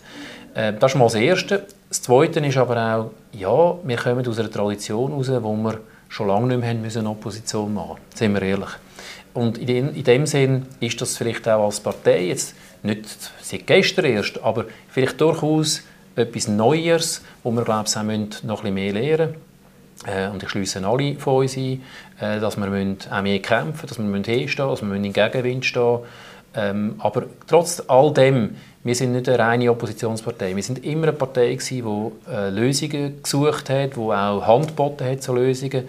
Äh, 0.54 0.72
das 0.74 0.92
ist 0.92 0.98
mal 0.98 1.04
das 1.04 1.14
Erste. 1.14 1.66
Das 1.88 2.02
Zweite 2.02 2.40
ist 2.40 2.56
aber 2.56 2.76
auch, 2.76 3.10
ja, 3.32 3.74
wir 3.82 3.96
kommen 3.96 4.26
aus 4.26 4.38
einer 4.38 4.50
Tradition 4.50 5.10
heraus, 5.10 5.30
wo 5.42 5.54
wir 5.54 5.78
schon 6.08 6.28
lange 6.28 6.48
nicht 6.48 6.60
mehr 6.60 6.70
haben 6.70 6.82
müssen 6.82 7.06
Opposition 7.06 7.72
machen 7.72 7.96
sind 8.14 8.34
wir 8.34 8.42
ehrlich. 8.42 8.70
Und 9.34 9.58
in, 9.58 9.94
in 9.94 10.04
dem 10.04 10.26
Sinn 10.26 10.66
ist 10.80 11.00
das 11.00 11.16
vielleicht 11.16 11.48
auch 11.48 11.64
als 11.64 11.80
Partei 11.80 12.26
jetzt 12.26 12.54
nicht 12.82 13.06
seit 13.42 13.66
gestern 13.66 14.06
erst, 14.06 14.40
aber 14.42 14.66
vielleicht 14.88 15.20
durchaus 15.20 15.82
etwas 16.16 16.48
Neues, 16.48 17.22
wo 17.42 17.50
wir 17.50 17.62
glaube 17.62 17.84
ich 17.88 17.96
auch 17.96 18.02
müssen 18.02 18.30
noch 18.44 18.64
ein 18.64 18.74
bisschen 18.74 18.74
mehr 18.74 18.92
lernen 18.92 19.34
äh, 20.06 20.28
und 20.28 20.42
ich 20.42 20.48
schließe 20.48 20.84
alle 20.84 21.14
von 21.14 21.42
uns 21.42 21.56
ein, 21.56 21.82
äh, 22.20 22.40
dass 22.40 22.56
wir 22.56 22.66
müssen 22.66 22.98
auch 23.10 23.22
mehr 23.22 23.40
kämpfen 23.40 23.86
dass 23.86 23.98
wir 23.98 24.04
müssen 24.04 24.24
hinstehen 24.24 24.68
dass 24.68 24.82
wir 24.82 24.88
müssen 24.88 25.04
in 25.04 25.12
Gegenwind 25.12 25.64
stehen 25.64 26.00
ähm, 26.54 26.96
aber 26.98 27.26
trotz 27.46 27.82
all 27.86 28.12
dem, 28.12 28.56
wir 28.82 28.94
sind 28.94 29.12
nicht 29.12 29.28
eine 29.28 29.38
reine 29.38 29.70
Oppositionspartei. 29.70 30.56
Wir 30.56 30.62
sind 30.62 30.84
immer 30.84 31.08
eine 31.08 31.12
Partei, 31.12 31.56
die 31.56 31.82
äh, 32.30 32.48
Lösungen 32.50 33.22
gesucht 33.22 33.70
hat, 33.70 33.96
die 33.96 34.00
auch 34.00 34.46
Hand 34.46 34.68
geboten 34.68 35.04
hat 35.04 35.22
zu 35.22 35.34
Lösungen. 35.34 35.88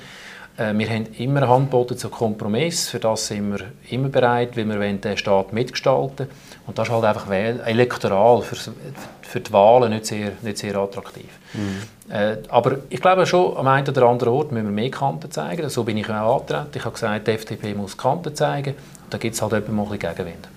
Äh, 0.59 0.77
wir 0.77 0.89
haben 0.89 1.07
immer 1.17 1.47
Hand 1.47 1.71
geboten 1.71 1.97
zu 1.97 2.09
Kompromiss. 2.09 2.89
Für 2.89 2.99
das 2.99 3.27
sind 3.27 3.51
wir 3.51 3.65
immer 3.89 4.09
bereit, 4.09 4.57
weil 4.57 4.67
wir 4.67 4.93
den 4.93 5.17
Staat 5.17 5.53
mitgestalten 5.53 6.27
Und 6.67 6.77
das 6.77 6.87
ist 6.87 6.93
halt 6.93 7.05
einfach 7.05 7.31
elektoral 7.31 8.41
für, 8.41 8.73
für 9.21 9.39
die 9.39 9.53
Wahlen 9.53 9.91
nicht 9.91 10.05
sehr, 10.05 10.33
nicht 10.41 10.57
sehr 10.57 10.75
attraktiv. 10.75 11.29
Mhm. 11.53 12.13
Äh, 12.13 12.37
aber 12.49 12.79
ich 12.89 13.01
glaube 13.01 13.25
schon, 13.25 13.55
am 13.55 13.67
einen 13.67 13.87
oder 13.87 14.03
anderen 14.03 14.33
Ort 14.33 14.51
müssen 14.51 14.65
wir 14.65 14.71
mehr 14.71 14.91
Kanten 14.91 15.31
zeigen. 15.31 15.69
So 15.69 15.83
bin 15.83 15.97
ich 15.97 16.09
auch 16.09 16.41
angetreten. 16.41 16.71
Ich 16.75 16.83
habe 16.83 16.93
gesagt, 16.93 17.27
die 17.27 17.31
FDP 17.31 17.73
muss 17.73 17.97
Kanten 17.97 18.35
zeigen. 18.35 18.73
Und 18.73 19.13
da 19.13 19.17
gibt 19.17 19.35
es 19.35 19.41
halt 19.41 19.53
etwa 19.53 19.71
mal 19.71 19.83
ein 19.83 19.97
bisschen 19.97 20.15
Gegenwind. 20.15 20.49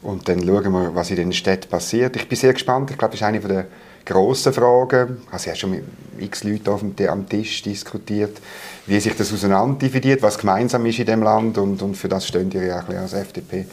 Und 0.00 0.28
dann 0.28 0.46
schauen 0.46 0.72
wir, 0.72 0.94
was 0.94 1.10
in 1.10 1.16
den 1.16 1.32
Städten 1.32 1.68
passiert. 1.68 2.14
Ich 2.14 2.28
bin 2.28 2.38
sehr 2.38 2.52
gespannt. 2.52 2.90
Ich 2.92 2.98
glaube, 2.98 3.12
das 3.12 3.20
ist 3.20 3.26
eine 3.26 3.40
der 3.40 3.66
grossen 4.08 4.52
Fragen. 4.52 5.18
Also, 5.30 5.44
ich 5.44 5.48
habe 5.48 5.56
schon 5.58 5.70
mit 5.70 5.84
x 6.18 6.44
Leuten 6.44 6.68
auf 6.70 6.80
dem, 6.82 7.08
am 7.08 7.28
Tisch 7.28 7.62
diskutiert, 7.62 8.40
wie 8.86 8.98
sich 8.98 9.14
das 9.14 9.32
auseinander 9.32 9.78
dividiert, 9.78 10.22
was 10.22 10.38
gemeinsam 10.38 10.84
ist 10.86 10.98
in 10.98 11.06
dem 11.06 11.22
Land. 11.22 11.58
Und, 11.58 11.80
und 11.82 11.94
für 11.94 12.08
das 12.08 12.26
stehen 12.26 12.50
ihr 12.52 12.64
ja 12.64 12.82
auch 12.82 12.88
als 12.88 13.12
FDP. 13.12 13.66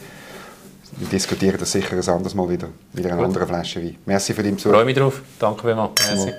Wir 0.98 1.08
diskutieren 1.08 1.58
das 1.60 1.72
sicher 1.72 1.94
ein 1.94 2.10
anderes 2.10 2.36
Mal 2.36 2.50
wieder, 2.50 2.70
wieder 2.94 3.12
eine 3.12 3.24
andere 3.24 3.46
Flasche 3.48 3.82
Wein. 3.82 3.98
Merci 4.06 4.34
für 4.34 4.44
deinen 4.44 4.56
Besuch. 4.56 4.70
Ich 4.70 4.76
freue 4.76 4.86
mich 4.86 4.96
drauf. 4.96 5.22
Danke 5.40 5.62
vielmals. 5.62 5.92
Merci. 6.08 6.34